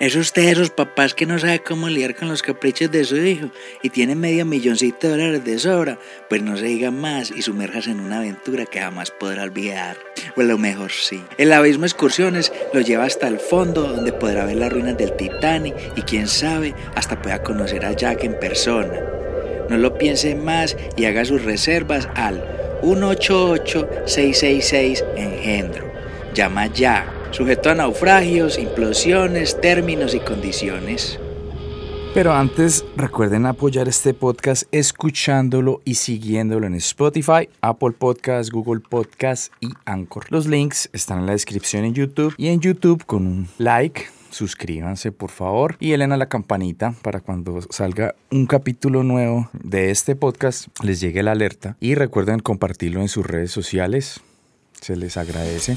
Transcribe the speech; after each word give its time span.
¿Es 0.00 0.16
usted 0.16 0.46
de 0.46 0.52
esos 0.52 0.70
papás 0.70 1.12
que 1.12 1.26
no 1.26 1.38
sabe 1.38 1.58
cómo 1.58 1.86
lidiar 1.86 2.16
con 2.16 2.30
los 2.30 2.40
caprichos 2.40 2.90
de 2.90 3.04
su 3.04 3.18
hijo 3.18 3.50
y 3.82 3.90
tiene 3.90 4.14
medio 4.14 4.46
milloncito 4.46 5.08
de 5.08 5.10
dólares 5.10 5.44
de 5.44 5.58
sobra? 5.58 5.98
Pues 6.30 6.42
no 6.42 6.56
se 6.56 6.64
diga 6.64 6.90
más 6.90 7.30
y 7.30 7.42
sumérjase 7.42 7.90
en 7.90 8.00
una 8.00 8.16
aventura 8.16 8.64
que 8.64 8.80
jamás 8.80 9.10
podrá 9.10 9.42
olvidar. 9.42 9.98
O 10.38 10.40
a 10.40 10.44
lo 10.44 10.56
mejor 10.56 10.90
sí. 10.90 11.22
El 11.36 11.52
abismo 11.52 11.84
excursiones 11.84 12.50
lo 12.72 12.80
lleva 12.80 13.04
hasta 13.04 13.28
el 13.28 13.38
fondo 13.38 13.82
donde 13.82 14.14
podrá 14.14 14.46
ver 14.46 14.56
las 14.56 14.72
ruinas 14.72 14.96
del 14.96 15.14
Titanic 15.18 15.76
y 15.94 16.00
quién 16.00 16.28
sabe 16.28 16.74
hasta 16.94 17.20
pueda 17.20 17.42
conocer 17.42 17.84
a 17.84 17.92
Jack 17.92 18.24
en 18.24 18.40
persona. 18.40 18.98
No 19.68 19.76
lo 19.76 19.98
piense 19.98 20.34
más 20.34 20.78
y 20.96 21.04
haga 21.04 21.26
sus 21.26 21.44
reservas 21.44 22.08
al 22.14 22.42
188-666 22.80 25.04
Engendro. 25.16 25.92
Llama 26.32 26.68
ya 26.68 27.19
sujeto 27.30 27.70
a 27.70 27.74
naufragios, 27.74 28.58
implosiones, 28.58 29.60
términos 29.60 30.14
y 30.14 30.20
condiciones. 30.20 31.18
Pero 32.12 32.32
antes 32.32 32.84
recuerden 32.96 33.46
apoyar 33.46 33.86
este 33.86 34.14
podcast 34.14 34.64
escuchándolo 34.72 35.80
y 35.84 35.94
siguiéndolo 35.94 36.66
en 36.66 36.74
Spotify, 36.74 37.48
Apple 37.60 37.92
Podcasts, 37.92 38.50
Google 38.50 38.80
Podcasts 38.80 39.52
y 39.60 39.68
Anchor. 39.84 40.26
Los 40.28 40.46
links 40.46 40.90
están 40.92 41.20
en 41.20 41.26
la 41.26 41.32
descripción 41.32 41.84
en 41.84 41.94
YouTube 41.94 42.34
y 42.36 42.48
en 42.48 42.58
YouTube 42.58 43.06
con 43.06 43.28
un 43.28 43.48
like. 43.58 44.06
Suscríbanse 44.30 45.12
por 45.12 45.30
favor 45.30 45.76
y 45.78 45.90
den 45.90 46.10
a 46.10 46.16
la 46.16 46.28
campanita 46.28 46.94
para 47.02 47.20
cuando 47.20 47.62
salga 47.70 48.16
un 48.32 48.46
capítulo 48.46 49.04
nuevo 49.04 49.48
de 49.52 49.92
este 49.92 50.16
podcast 50.16 50.66
les 50.82 51.00
llegue 51.00 51.22
la 51.22 51.32
alerta 51.32 51.76
y 51.78 51.94
recuerden 51.94 52.40
compartirlo 52.40 53.00
en 53.00 53.08
sus 53.08 53.24
redes 53.24 53.52
sociales. 53.52 54.20
Se 54.80 54.96
les 54.96 55.16
agradece. 55.16 55.76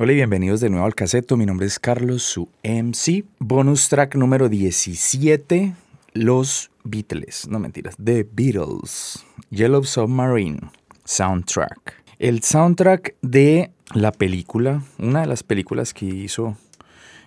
Hola 0.00 0.12
y 0.12 0.14
bienvenidos 0.14 0.60
de 0.60 0.70
nuevo 0.70 0.86
al 0.86 0.94
caseto. 0.94 1.36
Mi 1.36 1.44
nombre 1.44 1.66
es 1.66 1.80
Carlos, 1.80 2.22
su 2.22 2.48
MC. 2.62 3.24
Bonus 3.40 3.88
track 3.88 4.14
número 4.14 4.48
17, 4.48 5.74
Los 6.12 6.70
Beatles. 6.84 7.48
No 7.48 7.58
mentiras, 7.58 7.96
The 7.96 8.24
Beatles. 8.30 9.26
Yellow 9.50 9.82
Submarine 9.82 10.60
Soundtrack. 11.02 12.04
El 12.20 12.44
soundtrack 12.44 13.16
de 13.22 13.72
la 13.92 14.12
película, 14.12 14.84
una 15.00 15.22
de 15.22 15.26
las 15.26 15.42
películas 15.42 15.92
que 15.92 16.06
hizo 16.06 16.56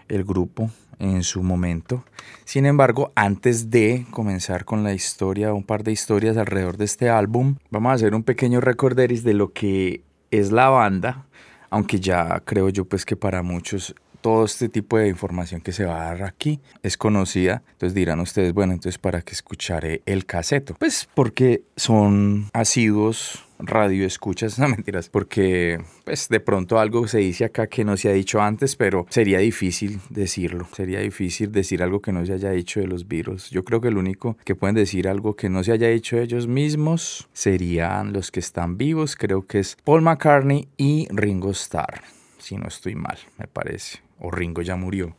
el 0.08 0.24
grupo 0.24 0.72
en 0.98 1.24
su 1.24 1.44
momento. 1.44 2.06
Sin 2.46 2.66
embargo, 2.66 3.12
antes 3.16 3.70
de 3.70 4.06
comenzar 4.12 4.64
con 4.64 4.86
la 4.86 4.94
historia, 4.94 5.54
un 5.54 5.66
par 5.66 5.84
de 5.84 5.92
historias 5.92 6.38
alrededor 6.38 6.78
de 6.78 6.86
este 6.86 7.10
álbum, 7.10 7.58
vamos 7.70 7.92
a 7.92 7.96
hacer 7.96 8.16
un 8.16 8.24
pequeño 8.24 8.62
recorderis 8.62 9.26
de 9.26 9.34
lo 9.34 9.52
que 9.52 10.04
es 10.32 10.54
la 10.54 10.70
banda 10.70 11.26
aunque 11.72 12.00
ya 12.00 12.42
creo 12.46 12.70
yo 12.70 12.86
pues 12.86 13.06
que 13.06 13.16
para 13.16 13.42
muchos 13.42 13.96
todo 14.22 14.46
este 14.46 14.70
tipo 14.70 14.98
de 14.98 15.08
información 15.08 15.62
que 15.62 15.72
se 15.72 15.86
va 15.86 16.02
a 16.02 16.14
dar 16.14 16.24
aquí 16.24 16.60
es 16.84 16.96
conocida. 16.96 17.64
Entonces 17.72 17.96
dirán 17.96 18.20
ustedes, 18.20 18.54
bueno, 18.54 18.74
entonces 18.74 19.00
¿para 19.00 19.22
qué 19.22 19.34
escucharé 19.34 20.04
el 20.06 20.26
caseto? 20.26 20.76
Pues 20.78 21.10
porque 21.16 21.64
son 21.76 22.50
asiduos 22.54 23.44
radio 23.62 24.06
escuchas, 24.06 24.60
no 24.60 24.68
mentiras, 24.68 25.10
porque 25.10 25.82
pues 26.04 26.30
de 26.30 26.40
pronto 26.40 26.80
algo 26.80 27.08
se 27.08 27.20
dice 27.20 27.46
acá 27.46 27.68
que 27.68 27.84
no 27.84 27.98
se 27.98 28.10
ha 28.10 28.14
dicho 28.14 28.42
antes, 28.42 28.76
pero 28.76 29.06
sería 29.10 29.40
difícil 29.40 30.00
decirlo, 30.10 30.68
sería 30.74 31.00
difícil 31.00 31.52
decir 31.52 31.84
algo 31.84 32.02
que 32.02 32.12
no 32.12 32.26
se 32.26 32.34
haya 32.34 32.52
dicho 32.52 32.80
de 32.80 32.88
los 32.88 33.08
virus. 33.08 33.50
Yo 33.50 33.64
creo 33.64 33.82
que 33.82 33.90
el 33.90 33.98
único 33.98 34.38
que 34.44 34.56
pueden 34.56 34.76
decir 34.76 35.08
algo 35.08 35.36
que 35.36 35.50
no 35.50 35.64
se 35.64 35.72
haya 35.72 35.88
dicho 35.88 36.18
ellos 36.18 36.48
mismos 36.48 37.30
serían 37.34 38.14
los 38.14 38.32
que 38.32 38.40
están 38.40 38.78
vivos, 38.78 39.16
creo 39.16 39.46
que 39.46 39.60
es 39.60 39.78
Paul 39.84 40.02
McCartney 40.02 40.68
y 40.78 41.08
Ringo 41.12 41.52
Starr, 41.52 42.02
si 42.38 42.58
no 42.58 42.68
estoy 42.68 42.96
mal, 42.96 43.18
me 43.38 43.48
parece, 43.48 44.00
o 44.20 44.32
Ringo 44.32 44.62
ya 44.62 44.76
murió. 44.76 45.16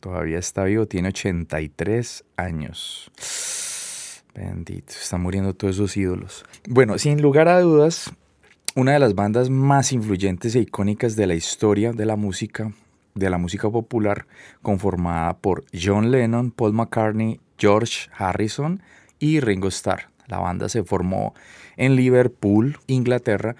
Todavía 0.00 0.38
está 0.38 0.64
vivo, 0.64 0.86
tiene 0.86 1.08
83 1.08 2.24
años. 2.36 3.10
Bendito, 4.34 4.92
están 4.92 5.20
muriendo 5.20 5.54
todos 5.54 5.76
esos 5.76 5.96
ídolos. 5.96 6.44
Bueno, 6.68 6.96
sin 6.98 7.20
lugar 7.20 7.48
a 7.48 7.60
dudas, 7.60 8.12
una 8.74 8.92
de 8.92 8.98
las 8.98 9.14
bandas 9.14 9.50
más 9.50 9.92
influyentes 9.92 10.54
e 10.54 10.60
icónicas 10.60 11.16
de 11.16 11.26
la 11.26 11.34
historia 11.34 11.92
de 11.92 12.06
la 12.06 12.16
música, 12.16 12.72
de 13.14 13.28
la 13.28 13.36
música 13.36 13.68
popular, 13.68 14.26
conformada 14.62 15.36
por 15.36 15.64
John 15.72 16.10
Lennon, 16.10 16.50
Paul 16.50 16.72
McCartney, 16.72 17.40
George 17.58 18.08
Harrison 18.16 18.82
y 19.18 19.40
Ringo 19.40 19.68
Starr. 19.68 20.08
La 20.28 20.38
banda 20.38 20.70
se 20.70 20.82
formó 20.82 21.34
en 21.76 21.94
Liverpool, 21.94 22.78
Inglaterra, 22.86 23.56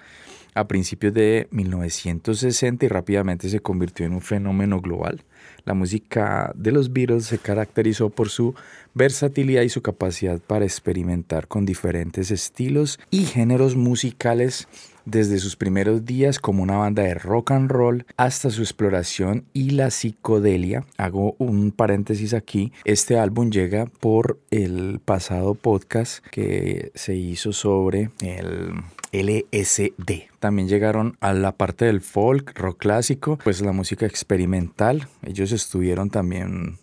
a 0.55 0.67
principios 0.67 1.13
de 1.13 1.47
1960 1.51 2.85
y 2.85 2.89
rápidamente 2.89 3.49
se 3.49 3.59
convirtió 3.59 4.05
en 4.05 4.13
un 4.13 4.21
fenómeno 4.21 4.81
global. 4.81 5.23
La 5.65 5.73
música 5.73 6.51
de 6.55 6.71
los 6.71 6.93
Beatles 6.93 7.25
se 7.25 7.39
caracterizó 7.39 8.09
por 8.09 8.29
su 8.29 8.53
versatilidad 8.93 9.63
y 9.63 9.69
su 9.69 9.81
capacidad 9.81 10.39
para 10.39 10.65
experimentar 10.65 11.47
con 11.47 11.65
diferentes 11.65 12.31
estilos 12.31 12.99
y 13.09 13.25
géneros 13.25 13.75
musicales 13.75 14.67
desde 15.05 15.39
sus 15.39 15.55
primeros 15.55 16.05
días 16.05 16.39
como 16.39 16.63
una 16.63 16.77
banda 16.77 17.03
de 17.03 17.13
rock 17.13 17.51
and 17.51 17.69
roll 17.69 18.05
hasta 18.17 18.49
su 18.49 18.61
exploración 18.61 19.45
y 19.53 19.71
la 19.71 19.91
psicodelia. 19.91 20.85
Hago 20.97 21.35
un 21.39 21.71
paréntesis 21.71 22.33
aquí. 22.33 22.71
Este 22.85 23.17
álbum 23.19 23.49
llega 23.49 23.85
por 23.85 24.39
el 24.51 24.99
pasado 25.03 25.55
podcast 25.55 26.25
que 26.27 26.91
se 26.95 27.15
hizo 27.15 27.53
sobre 27.53 28.11
el 28.21 28.73
LSD. 29.11 30.29
También 30.39 30.67
llegaron 30.67 31.17
a 31.19 31.33
la 31.33 31.51
parte 31.51 31.85
del 31.85 32.01
folk, 32.01 32.57
rock 32.57 32.79
clásico, 32.79 33.37
pues 33.43 33.61
la 33.61 33.71
música 33.71 34.05
experimental. 34.05 35.07
Ellos 35.21 35.51
estuvieron 35.51 36.09
también 36.09 36.77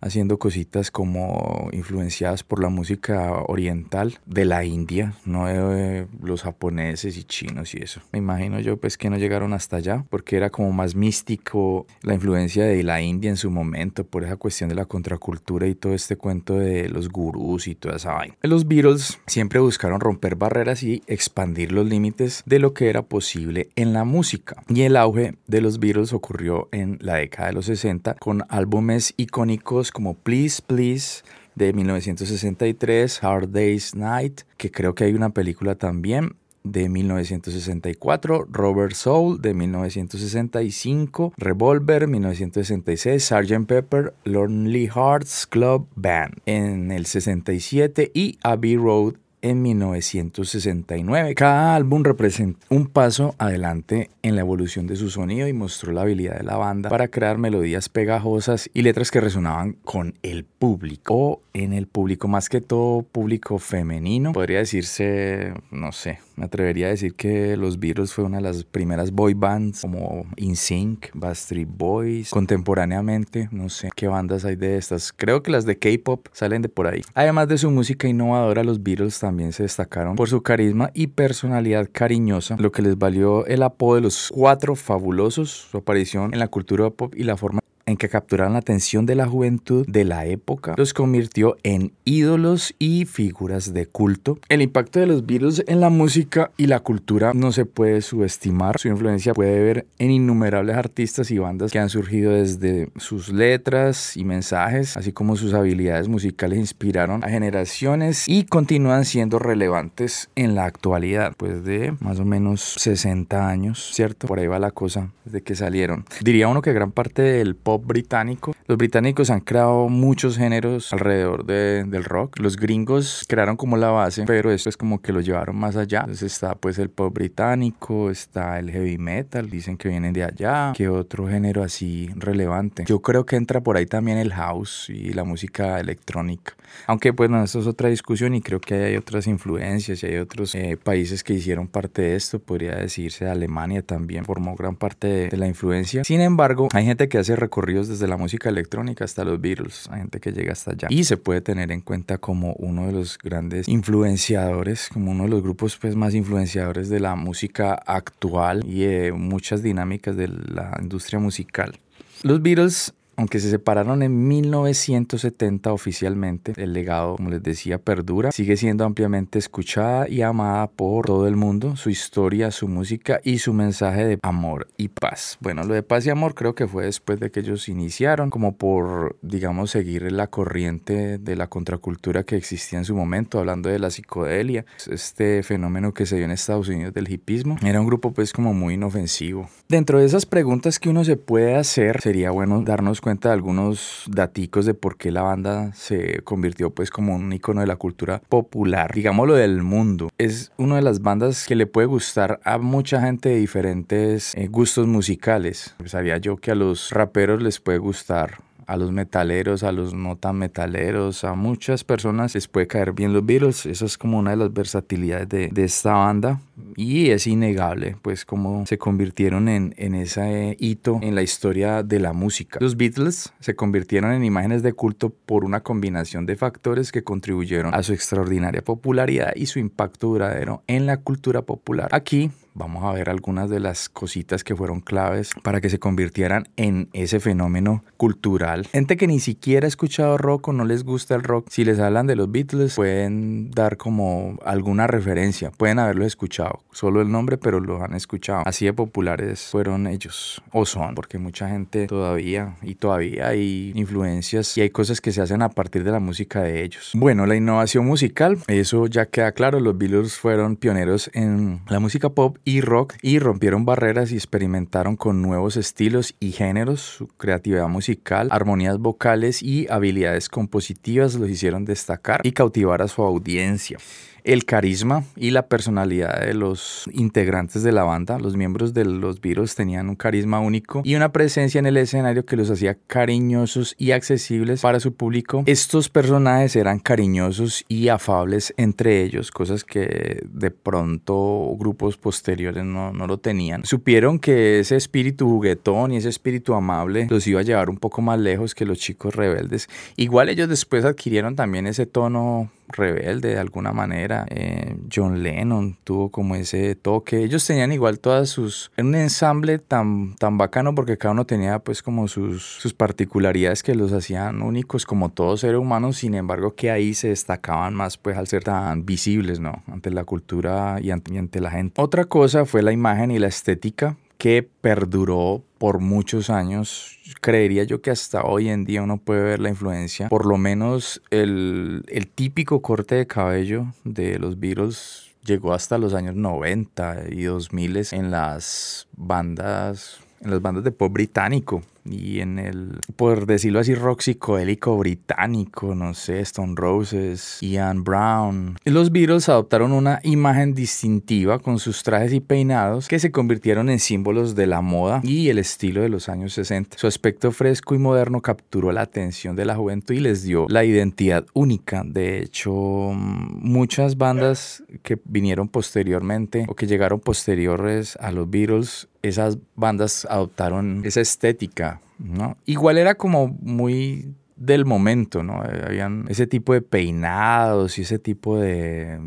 haciendo 0.00 0.38
cositas 0.38 0.90
como 0.90 1.68
influenciadas 1.72 2.42
por 2.42 2.62
la 2.62 2.68
música 2.68 3.32
oriental 3.46 4.18
de 4.26 4.44
la 4.44 4.64
India, 4.64 5.14
no 5.24 5.46
de 5.46 6.06
los 6.22 6.42
japoneses 6.42 7.16
y 7.16 7.24
chinos 7.24 7.74
y 7.74 7.78
eso. 7.78 8.00
Me 8.12 8.18
imagino 8.18 8.60
yo 8.60 8.76
pues 8.76 8.98
que 8.98 9.10
no 9.10 9.16
llegaron 9.16 9.52
hasta 9.52 9.76
allá 9.76 10.04
porque 10.10 10.36
era 10.36 10.50
como 10.50 10.72
más 10.72 10.94
místico 10.94 11.86
la 12.02 12.14
influencia 12.14 12.64
de 12.64 12.82
la 12.82 13.00
India 13.00 13.30
en 13.30 13.36
su 13.36 13.50
momento 13.50 14.04
por 14.04 14.24
esa 14.24 14.36
cuestión 14.36 14.68
de 14.68 14.74
la 14.74 14.86
contracultura 14.86 15.66
y 15.66 15.74
todo 15.74 15.94
este 15.94 16.16
cuento 16.16 16.58
de 16.58 16.88
los 16.88 17.08
gurús 17.08 17.66
y 17.68 17.74
toda 17.74 17.96
esa 17.96 18.12
vaina. 18.12 18.36
Los 18.42 18.66
Beatles 18.66 19.18
siempre 19.26 19.60
buscaron 19.60 20.00
romper 20.00 20.36
barreras 20.36 20.82
y 20.82 21.02
expandir 21.06 21.72
los 21.72 21.86
límites 21.86 22.42
de 22.46 22.58
lo 22.58 22.74
que 22.74 22.88
era 22.88 23.02
posible 23.02 23.68
en 23.76 23.92
la 23.92 24.04
música. 24.04 24.62
Y 24.68 24.82
el 24.82 24.96
auge 24.96 25.34
de 25.46 25.60
los 25.60 25.78
Beatles 25.78 26.12
ocurrió 26.12 26.68
en 26.72 26.98
la 27.00 27.14
década 27.14 27.48
de 27.48 27.54
los 27.54 27.66
60 27.66 28.14
con 28.14 28.44
álbumes 28.48 29.14
icónicos 29.16 29.83
como 29.92 30.14
Please 30.14 30.62
Please 30.66 31.22
de 31.54 31.72
1963, 31.72 33.22
Hard 33.22 33.50
Day's 33.50 33.94
Night, 33.94 34.42
que 34.56 34.70
creo 34.70 34.94
que 34.94 35.04
hay 35.04 35.14
una 35.14 35.30
película 35.30 35.76
también 35.76 36.36
de 36.64 36.88
1964, 36.88 38.46
Robert 38.50 38.94
Soul 38.94 39.40
de 39.40 39.52
1965, 39.52 41.34
Revolver 41.36 42.08
1966, 42.08 43.22
Sgt. 43.22 43.66
Pepper, 43.66 44.14
Lonely 44.24 44.88
Hearts 44.88 45.46
Club 45.46 45.86
Band 45.94 46.40
en 46.46 46.90
el 46.90 47.04
67 47.06 48.10
y 48.14 48.38
Abbey 48.42 48.76
Road 48.76 49.16
en 49.44 49.60
1969. 49.60 51.34
Cada 51.34 51.76
álbum 51.76 52.02
representa 52.02 52.66
un 52.70 52.86
paso 52.86 53.34
adelante 53.38 54.10
en 54.22 54.36
la 54.36 54.40
evolución 54.40 54.86
de 54.86 54.96
su 54.96 55.10
sonido 55.10 55.46
y 55.46 55.52
mostró 55.52 55.92
la 55.92 56.00
habilidad 56.00 56.38
de 56.38 56.44
la 56.44 56.56
banda 56.56 56.88
para 56.88 57.08
crear 57.08 57.36
melodías 57.36 57.90
pegajosas 57.90 58.70
y 58.72 58.80
letras 58.80 59.10
que 59.10 59.20
resonaban 59.20 59.74
con 59.84 60.14
el 60.22 60.44
público 60.44 61.14
o 61.14 61.42
en 61.52 61.74
el 61.74 61.86
público, 61.86 62.26
más 62.26 62.48
que 62.48 62.62
todo 62.62 63.02
público 63.02 63.58
femenino. 63.58 64.32
Podría 64.32 64.58
decirse, 64.58 65.52
no 65.70 65.92
sé, 65.92 66.18
me 66.36 66.46
atrevería 66.46 66.86
a 66.86 66.90
decir 66.90 67.14
que 67.14 67.56
los 67.56 67.78
Beatles 67.78 68.12
fue 68.12 68.24
una 68.24 68.38
de 68.38 68.42
las 68.42 68.64
primeras 68.64 69.10
boy 69.10 69.34
bands 69.34 69.82
como 69.82 70.26
InSync, 70.36 71.06
Backstreet 71.14 71.68
Boys, 71.68 72.30
contemporáneamente, 72.30 73.48
no 73.52 73.68
sé 73.68 73.90
qué 73.94 74.08
bandas 74.08 74.44
hay 74.44 74.56
de 74.56 74.76
estas. 74.76 75.12
Creo 75.12 75.42
que 75.42 75.50
las 75.50 75.64
de 75.64 75.78
K-pop 75.78 76.26
salen 76.32 76.62
de 76.62 76.68
por 76.68 76.86
ahí. 76.86 77.02
Además 77.14 77.48
de 77.48 77.58
su 77.58 77.70
música 77.70 78.08
innovadora, 78.08 78.64
los 78.64 78.82
Beatles 78.82 79.18
también 79.18 79.52
se 79.52 79.62
destacaron 79.62 80.16
por 80.16 80.28
su 80.28 80.42
carisma 80.42 80.90
y 80.94 81.08
personalidad 81.08 81.88
cariñosa, 81.92 82.56
lo 82.58 82.72
que 82.72 82.82
les 82.82 82.98
valió 82.98 83.46
el 83.46 83.62
apodo 83.62 83.96
de 83.96 84.00
los 84.02 84.30
cuatro 84.32 84.74
fabulosos, 84.74 85.50
su 85.50 85.78
aparición 85.78 86.32
en 86.32 86.38
la 86.38 86.48
cultura 86.48 86.90
pop 86.90 87.14
y 87.16 87.24
la 87.24 87.36
forma 87.36 87.60
en 87.86 87.96
que 87.96 88.08
capturaron 88.08 88.54
la 88.54 88.60
atención 88.60 89.06
de 89.06 89.14
la 89.14 89.26
juventud 89.26 89.86
de 89.86 90.04
la 90.04 90.26
época, 90.26 90.74
los 90.76 90.94
convirtió 90.94 91.56
en 91.62 91.92
ídolos 92.04 92.74
y 92.78 93.04
figuras 93.04 93.72
de 93.74 93.86
culto. 93.86 94.38
El 94.48 94.62
impacto 94.62 95.00
de 95.00 95.06
los 95.06 95.26
Beatles 95.26 95.62
en 95.66 95.80
la 95.80 95.90
música 95.90 96.50
y 96.56 96.66
la 96.66 96.80
cultura 96.80 97.32
no 97.34 97.52
se 97.52 97.64
puede 97.64 98.02
subestimar. 98.02 98.78
Su 98.78 98.88
influencia 98.88 99.34
puede 99.34 99.62
ver 99.62 99.86
en 99.98 100.10
innumerables 100.10 100.76
artistas 100.76 101.30
y 101.30 101.38
bandas 101.38 101.72
que 101.72 101.78
han 101.78 101.90
surgido 101.90 102.32
desde 102.32 102.88
sus 102.96 103.32
letras 103.32 104.16
y 104.16 104.24
mensajes, 104.24 104.96
así 104.96 105.12
como 105.12 105.36
sus 105.36 105.54
habilidades 105.54 106.08
musicales 106.08 106.58
inspiraron 106.58 107.24
a 107.24 107.28
generaciones 107.28 108.28
y 108.28 108.44
continúan 108.44 109.04
siendo 109.04 109.38
relevantes 109.38 110.30
en 110.36 110.54
la 110.54 110.64
actualidad, 110.64 111.34
pues 111.36 111.64
de 111.64 111.94
más 112.00 112.20
o 112.20 112.24
menos 112.24 112.60
60 112.78 113.48
años, 113.48 113.90
¿cierto? 113.92 114.26
Por 114.26 114.38
ahí 114.38 114.46
va 114.46 114.58
la 114.58 114.70
cosa 114.70 115.10
desde 115.24 115.42
que 115.42 115.54
salieron. 115.54 116.04
Diría 116.20 116.48
uno 116.48 116.62
que 116.62 116.72
gran 116.72 116.92
parte 116.92 117.22
del 117.22 117.56
pop 117.56 117.73
británico, 117.78 118.54
los 118.66 118.78
británicos 118.78 119.28
han 119.28 119.40
creado 119.40 119.88
muchos 119.90 120.38
géneros 120.38 120.92
alrededor 120.92 121.44
de, 121.44 121.84
del 121.84 122.04
rock. 122.04 122.38
Los 122.38 122.56
gringos 122.56 123.24
crearon 123.28 123.56
como 123.56 123.76
la 123.76 123.90
base, 123.90 124.24
pero 124.26 124.50
esto 124.50 124.70
es 124.70 124.76
como 124.76 125.02
que 125.02 125.12
lo 125.12 125.20
llevaron 125.20 125.56
más 125.56 125.76
allá. 125.76 126.00
Entonces 126.00 126.32
está 126.32 126.54
pues 126.54 126.78
el 126.78 126.88
pop 126.88 127.12
británico, 127.12 128.10
está 128.10 128.58
el 128.58 128.70
heavy 128.70 128.96
metal, 128.96 129.50
dicen 129.50 129.76
que 129.76 129.90
vienen 129.90 130.14
de 130.14 130.24
allá. 130.24 130.72
¿Qué 130.74 130.88
otro 130.88 131.28
género 131.28 131.62
así 131.62 132.10
relevante? 132.16 132.84
Yo 132.86 133.00
creo 133.00 133.26
que 133.26 133.36
entra 133.36 133.60
por 133.60 133.76
ahí 133.76 133.86
también 133.86 134.16
el 134.16 134.32
house 134.32 134.88
y 134.88 135.12
la 135.12 135.24
música 135.24 135.78
electrónica. 135.78 136.54
Aunque 136.86 137.10
bueno, 137.10 137.42
esto 137.42 137.60
es 137.60 137.66
otra 137.66 137.88
discusión 137.88 138.34
y 138.34 138.40
creo 138.40 138.60
que 138.60 138.74
hay 138.74 138.96
otras 138.96 139.26
influencias 139.26 140.02
y 140.02 140.06
hay 140.06 140.16
otros 140.16 140.54
eh, 140.54 140.78
países 140.82 141.22
que 141.22 141.34
hicieron 141.34 141.68
parte 141.68 142.02
de 142.02 142.16
esto. 142.16 142.38
Podría 142.38 142.74
decirse 142.76 143.28
Alemania 143.28 143.82
también 143.82 144.24
formó 144.24 144.56
gran 144.56 144.76
parte 144.76 145.28
de, 145.28 145.36
la 145.36 145.46
influencia. 145.46 146.04
Sin 146.04 146.20
embargo, 146.20 146.68
hay 146.72 146.84
gente 146.84 147.08
que 147.08 147.18
hace 147.18 147.36
desde 147.64 148.06
la 148.06 148.16
música 148.16 148.48
electrónica 148.48 149.04
hasta 149.04 149.24
los 149.24 149.40
Beatles. 149.40 149.88
Hay 149.90 150.00
gente 150.00 150.20
que 150.20 150.32
llega 150.32 150.52
hasta 150.52 150.72
allá. 150.72 150.88
Y 150.90 151.04
se 151.04 151.16
puede 151.16 151.40
tener 151.40 151.72
en 151.72 151.80
cuenta 151.80 152.18
como 152.18 152.52
uno 152.54 152.86
de 152.86 152.92
los 152.92 153.18
grandes 153.18 153.68
influenciadores, 153.68 154.88
como 154.92 155.12
uno 155.12 155.24
de 155.24 155.30
los 155.30 155.42
grupos 155.42 155.76
pues, 155.76 155.96
más 155.96 156.14
influenciadores 156.14 156.88
de 156.88 157.00
la 157.00 157.16
música 157.16 157.74
actual 157.74 158.64
y 158.64 159.10
muchas 159.12 159.62
dinámicas 159.62 160.16
de 160.16 160.28
la 160.28 160.78
industria 160.80 161.18
musical. 161.18 161.78
Los 162.22 162.42
Beatles 162.42 162.94
aunque 163.16 163.40
se 163.40 163.50
separaron 163.50 164.02
en 164.02 164.28
1970 164.28 165.72
oficialmente, 165.72 166.52
el 166.56 166.72
legado, 166.72 167.16
como 167.16 167.30
les 167.30 167.42
decía, 167.42 167.78
perdura. 167.78 168.32
Sigue 168.32 168.56
siendo 168.56 168.84
ampliamente 168.84 169.38
escuchada 169.38 170.08
y 170.08 170.22
amada 170.22 170.66
por 170.68 171.06
todo 171.06 171.26
el 171.26 171.36
mundo. 171.36 171.76
Su 171.76 171.90
historia, 171.90 172.50
su 172.50 172.68
música 172.68 173.20
y 173.22 173.38
su 173.38 173.52
mensaje 173.52 174.04
de 174.04 174.18
amor 174.22 174.68
y 174.76 174.88
paz. 174.88 175.38
Bueno, 175.40 175.64
lo 175.64 175.74
de 175.74 175.82
paz 175.82 176.06
y 176.06 176.10
amor 176.10 176.34
creo 176.34 176.54
que 176.54 176.66
fue 176.66 176.84
después 176.84 177.20
de 177.20 177.30
que 177.30 177.40
ellos 177.40 177.68
iniciaron, 177.68 178.30
como 178.30 178.56
por, 178.56 179.16
digamos, 179.22 179.70
seguir 179.70 180.10
la 180.12 180.28
corriente 180.28 181.18
de 181.18 181.36
la 181.36 181.48
contracultura 181.48 182.24
que 182.24 182.36
existía 182.36 182.78
en 182.78 182.84
su 182.84 182.94
momento, 182.94 183.38
hablando 183.38 183.68
de 183.68 183.78
la 183.78 183.90
psicodelia, 183.90 184.64
este 184.90 185.42
fenómeno 185.42 185.92
que 185.92 186.06
se 186.06 186.16
dio 186.16 186.24
en 186.24 186.30
Estados 186.30 186.68
Unidos 186.68 186.94
del 186.94 187.10
hipismo. 187.10 187.56
Era 187.64 187.80
un 187.80 187.86
grupo 187.86 188.12
pues 188.12 188.32
como 188.32 188.54
muy 188.54 188.74
inofensivo. 188.74 189.48
Dentro 189.68 189.98
de 189.98 190.06
esas 190.06 190.26
preguntas 190.26 190.78
que 190.78 190.88
uno 190.88 191.04
se 191.04 191.16
puede 191.16 191.56
hacer, 191.56 192.00
sería 192.00 192.30
bueno 192.30 192.62
darnos 192.62 193.00
cuenta 193.04 193.28
de 193.28 193.34
algunos 193.34 194.04
daticos 194.08 194.64
de 194.64 194.72
por 194.72 194.96
qué 194.96 195.10
la 195.10 195.20
banda 195.20 195.74
se 195.74 196.22
convirtió 196.22 196.70
pues 196.70 196.88
como 196.88 197.14
un 197.14 197.30
icono 197.34 197.60
de 197.60 197.66
la 197.66 197.76
cultura 197.76 198.22
popular, 198.30 198.94
digámoslo 198.94 199.34
del 199.34 199.62
mundo. 199.62 200.08
Es 200.16 200.52
una 200.56 200.76
de 200.76 200.82
las 200.82 201.02
bandas 201.02 201.46
que 201.46 201.54
le 201.54 201.66
puede 201.66 201.86
gustar 201.86 202.40
a 202.44 202.56
mucha 202.56 203.02
gente 203.02 203.28
de 203.28 203.36
diferentes 203.36 204.34
eh, 204.34 204.46
gustos 204.46 204.86
musicales. 204.86 205.74
Pensaría 205.76 206.16
yo 206.16 206.38
que 206.38 206.50
a 206.50 206.54
los 206.54 206.92
raperos 206.92 207.42
les 207.42 207.60
puede 207.60 207.76
gustar 207.76 208.38
a 208.66 208.78
los 208.78 208.90
metaleros, 208.90 209.64
a 209.64 209.72
los 209.72 209.92
no 209.92 210.16
tan 210.16 210.36
metaleros, 210.36 211.24
a 211.24 211.34
muchas 211.34 211.84
personas 211.84 212.34
les 212.34 212.48
puede 212.48 212.66
caer 212.66 212.92
bien 212.92 213.12
los 213.12 213.26
Beatles. 213.26 213.66
Eso 213.66 213.84
es 213.84 213.98
como 213.98 214.18
una 214.18 214.30
de 214.30 214.38
las 214.38 214.54
versatilidades 214.54 215.28
de, 215.28 215.48
de 215.48 215.64
esta 215.64 215.92
banda 215.92 216.40
y 216.76 217.10
es 217.10 217.26
innegable 217.26 217.96
pues 218.02 218.24
como 218.24 218.66
se 218.66 218.78
convirtieron 218.78 219.48
en, 219.48 219.74
en 219.76 219.94
ese 219.94 220.56
hito 220.58 220.98
en 221.02 221.14
la 221.14 221.22
historia 221.22 221.82
de 221.82 222.00
la 222.00 222.12
música. 222.12 222.58
Los 222.60 222.76
Beatles 222.76 223.32
se 223.40 223.54
convirtieron 223.54 224.12
en 224.12 224.24
imágenes 224.24 224.62
de 224.62 224.72
culto 224.72 225.10
por 225.10 225.44
una 225.44 225.60
combinación 225.60 226.26
de 226.26 226.36
factores 226.36 226.92
que 226.92 227.04
contribuyeron 227.04 227.74
a 227.74 227.82
su 227.82 227.92
extraordinaria 227.92 228.62
popularidad 228.62 229.32
y 229.34 229.46
su 229.46 229.58
impacto 229.58 230.08
duradero 230.08 230.62
en 230.66 230.86
la 230.86 230.98
cultura 230.98 231.42
popular. 231.42 231.88
Aquí 231.92 232.30
vamos 232.54 232.84
a 232.84 232.92
ver 232.92 233.10
algunas 233.10 233.50
de 233.50 233.60
las 233.60 233.88
cositas 233.88 234.44
que 234.44 234.54
fueron 234.54 234.80
claves 234.80 235.32
para 235.42 235.60
que 235.60 235.68
se 235.68 235.78
convirtieran 235.78 236.48
en 236.56 236.88
ese 236.92 237.20
fenómeno 237.20 237.84
cultural. 237.96 238.66
Gente 238.72 238.96
que 238.96 239.06
ni 239.06 239.20
siquiera 239.20 239.66
ha 239.66 239.68
escuchado 239.68 240.16
rock 240.16 240.48
o 240.48 240.52
no 240.52 240.64
les 240.64 240.84
gusta 240.84 241.14
el 241.16 241.22
rock, 241.22 241.48
si 241.50 241.64
les 241.64 241.80
hablan 241.80 242.06
de 242.06 242.16
los 242.16 242.30
Beatles 242.30 242.76
pueden 242.76 243.50
dar 243.50 243.76
como 243.76 244.38
alguna 244.44 244.86
referencia, 244.86 245.50
pueden 245.50 245.80
haberlo 245.80 246.06
escuchado, 246.06 246.43
solo 246.72 247.00
el 247.00 247.10
nombre, 247.10 247.36
pero 247.36 247.60
lo 247.60 247.82
han 247.82 247.94
escuchado. 247.94 248.42
Así 248.46 248.64
de 248.64 248.72
populares 248.72 249.48
fueron 249.50 249.86
ellos, 249.86 250.42
o 250.52 250.66
son, 250.66 250.94
porque 250.94 251.18
mucha 251.18 251.48
gente 251.48 251.86
todavía 251.86 252.56
y 252.62 252.74
todavía 252.74 253.28
hay 253.28 253.72
influencias 253.74 254.56
y 254.56 254.62
hay 254.62 254.70
cosas 254.70 255.00
que 255.00 255.12
se 255.12 255.20
hacen 255.20 255.42
a 255.42 255.50
partir 255.50 255.84
de 255.84 255.90
la 255.90 256.00
música 256.00 256.42
de 256.42 256.62
ellos. 256.62 256.92
Bueno, 256.94 257.26
la 257.26 257.36
innovación 257.36 257.86
musical, 257.86 258.38
eso 258.48 258.86
ya 258.86 259.06
queda 259.06 259.32
claro, 259.32 259.60
los 259.60 259.76
Beatles 259.76 260.16
fueron 260.16 260.56
pioneros 260.56 261.10
en 261.14 261.60
la 261.68 261.80
música 261.80 262.10
pop 262.10 262.38
y 262.44 262.60
rock 262.60 262.94
y 263.02 263.18
rompieron 263.18 263.64
barreras 263.64 264.12
y 264.12 264.16
experimentaron 264.16 264.96
con 264.96 265.22
nuevos 265.22 265.56
estilos 265.56 266.14
y 266.20 266.32
géneros. 266.32 266.80
Su 266.80 267.08
creatividad 267.08 267.68
musical, 267.68 268.28
armonías 268.30 268.78
vocales 268.78 269.42
y 269.42 269.66
habilidades 269.70 270.28
compositivas 270.28 271.14
los 271.14 271.28
hicieron 271.28 271.64
destacar 271.64 272.20
y 272.24 272.32
cautivar 272.32 272.82
a 272.82 272.88
su 272.88 273.02
audiencia 273.02 273.78
el 274.24 274.46
carisma 274.46 275.04
y 275.16 275.30
la 275.30 275.46
personalidad 275.46 276.20
de 276.20 276.34
los 276.34 276.88
integrantes 276.92 277.62
de 277.62 277.72
la 277.72 277.84
banda. 277.84 278.18
Los 278.18 278.36
miembros 278.36 278.72
de 278.72 278.86
los 278.86 279.20
Beatles 279.20 279.54
tenían 279.54 279.90
un 279.90 279.96
carisma 279.96 280.40
único 280.40 280.80
y 280.84 280.94
una 280.94 281.12
presencia 281.12 281.58
en 281.58 281.66
el 281.66 281.76
escenario 281.76 282.24
que 282.24 282.36
los 282.36 282.50
hacía 282.50 282.76
cariñosos 282.86 283.74
y 283.78 283.92
accesibles 283.92 284.62
para 284.62 284.80
su 284.80 284.94
público. 284.94 285.44
Estos 285.46 285.90
personajes 285.90 286.56
eran 286.56 286.78
cariñosos 286.78 287.64
y 287.68 287.88
afables 287.88 288.54
entre 288.56 289.02
ellos, 289.02 289.30
cosas 289.30 289.62
que 289.62 290.22
de 290.24 290.50
pronto 290.50 291.54
grupos 291.58 291.98
posteriores 291.98 292.64
no, 292.64 292.92
no 292.92 293.06
lo 293.06 293.18
tenían. 293.18 293.64
Supieron 293.64 294.18
que 294.18 294.60
ese 294.60 294.76
espíritu 294.76 295.28
juguetón 295.28 295.92
y 295.92 295.98
ese 295.98 296.08
espíritu 296.08 296.54
amable 296.54 297.06
los 297.10 297.26
iba 297.26 297.40
a 297.40 297.44
llevar 297.44 297.68
un 297.68 297.76
poco 297.76 298.00
más 298.00 298.18
lejos 298.18 298.54
que 298.54 298.64
los 298.64 298.78
chicos 298.78 299.14
rebeldes. 299.14 299.68
Igual 299.96 300.30
ellos 300.30 300.48
después 300.48 300.86
adquirieron 300.86 301.36
también 301.36 301.66
ese 301.66 301.84
tono 301.84 302.50
rebelde 302.68 303.30
de 303.30 303.38
alguna 303.38 303.72
manera. 303.72 304.26
Eh, 304.30 304.76
John 304.92 305.22
Lennon 305.22 305.76
tuvo 305.84 306.10
como 306.10 306.34
ese 306.34 306.74
toque. 306.74 307.22
Ellos 307.24 307.46
tenían 307.46 307.72
igual 307.72 307.98
todas 307.98 308.28
sus... 308.28 308.70
un 308.78 308.94
ensamble 308.94 309.58
tan, 309.58 310.16
tan 310.16 310.38
bacano 310.38 310.74
porque 310.74 310.98
cada 310.98 311.12
uno 311.12 311.24
tenía 311.24 311.58
pues 311.58 311.82
como 311.82 312.08
sus, 312.08 312.42
sus 312.42 312.74
particularidades 312.74 313.62
que 313.62 313.74
los 313.74 313.92
hacían 313.92 314.42
únicos 314.42 314.86
como 314.86 315.10
todos 315.10 315.40
seres 315.40 315.60
humanos. 315.60 315.98
Sin 315.98 316.14
embargo 316.14 316.54
que 316.54 316.70
ahí 316.70 316.94
se 316.94 317.08
destacaban 317.08 317.74
más 317.74 317.96
pues 317.96 318.16
al 318.16 318.26
ser 318.26 318.44
tan 318.44 318.84
visibles, 318.84 319.40
¿no? 319.40 319.62
Ante 319.66 319.90
la 319.90 320.04
cultura 320.04 320.78
y 320.80 320.90
ante 320.90 321.40
la 321.40 321.50
gente. 321.50 321.80
Otra 321.80 322.04
cosa 322.04 322.44
fue 322.44 322.62
la 322.62 322.72
imagen 322.72 323.10
y 323.10 323.18
la 323.18 323.28
estética 323.28 323.96
que 324.18 324.48
perduró 324.60 325.42
por 325.58 325.80
muchos 325.80 326.30
años. 326.30 326.98
Creería 327.20 327.64
yo 327.64 327.82
que 327.82 327.90
hasta 327.90 328.24
hoy 328.24 328.48
en 328.48 328.64
día 328.64 328.82
uno 328.82 328.98
puede 328.98 329.22
ver 329.22 329.40
la 329.40 329.48
influencia. 329.48 330.08
Por 330.08 330.26
lo 330.26 330.38
menos 330.38 331.02
el, 331.10 331.84
el 331.88 332.06
típico 332.06 332.62
corte 332.62 332.94
de 332.94 333.06
cabello 333.06 333.66
de 333.84 334.18
los 334.18 334.38
Beatles 334.38 335.10
llegó 335.24 335.54
hasta 335.54 335.78
los 335.78 335.94
años 335.94 336.14
90 336.14 337.04
y 337.10 337.22
2000 337.24 337.88
en 337.92 338.10
las 338.10 338.86
bandas 338.96 340.00
en 340.20 340.30
las 340.30 340.40
bandas 340.40 340.64
de 340.64 340.70
pop 340.70 340.92
británico 340.92 341.62
y 341.84 342.20
en 342.20 342.38
el, 342.38 342.78
por 342.96 343.26
decirlo 343.26 343.60
así, 343.60 343.74
rock 343.74 344.00
psicodélico 344.00 344.76
británico, 344.76 345.74
no 345.74 345.94
sé, 345.94 346.20
Stone 346.20 346.54
Roses, 346.56 347.38
Ian 347.40 347.84
Brown. 347.84 348.56
Los 348.64 348.90
Beatles 348.90 349.28
adoptaron 349.28 349.72
una 349.72 350.00
imagen 350.02 350.54
distintiva 350.54 351.38
con 351.38 351.58
sus 351.58 351.82
trajes 351.82 352.12
y 352.12 352.20
peinados 352.20 352.88
que 352.88 352.98
se 352.98 353.10
convirtieron 353.10 353.68
en 353.68 353.78
símbolos 353.78 354.34
de 354.34 354.46
la 354.46 354.60
moda 354.62 355.00
y 355.02 355.28
el 355.28 355.38
estilo 355.38 355.82
de 355.82 355.88
los 355.90 356.08
años 356.08 356.32
60. 356.34 356.78
Su 356.78 356.86
aspecto 356.86 357.32
fresco 357.32 357.74
y 357.74 357.78
moderno 357.78 358.22
capturó 358.22 358.72
la 358.72 358.82
atención 358.82 359.36
de 359.36 359.44
la 359.44 359.56
juventud 359.56 359.94
y 359.94 360.00
les 360.00 360.22
dio 360.22 360.46
la 360.48 360.64
identidad 360.64 361.26
única. 361.34 361.82
De 361.84 362.20
hecho, 362.22 362.52
muchas 362.52 363.98
bandas 363.98 364.62
que 364.82 364.98
vinieron 365.04 365.48
posteriormente 365.48 366.46
o 366.48 366.54
que 366.54 366.66
llegaron 366.66 367.00
posteriores 367.00 367.96
a 368.00 368.10
los 368.10 368.28
Beatles 368.30 368.88
esas 369.04 369.38
bandas 369.54 370.06
adoptaron 370.08 370.82
esa 370.84 371.02
estética, 371.02 371.73
¿no? 371.98 372.36
Igual 372.44 372.78
era 372.78 372.94
como 372.94 373.28
muy 373.28 374.14
del 374.36 374.64
momento, 374.64 375.22
¿no? 375.22 375.44
Eh, 375.44 375.62
habían 375.66 376.06
ese 376.08 376.26
tipo 376.26 376.52
de 376.52 376.62
peinados 376.62 377.78
y 377.78 377.82
ese 377.82 377.98
tipo 377.98 378.38
de, 378.38 378.98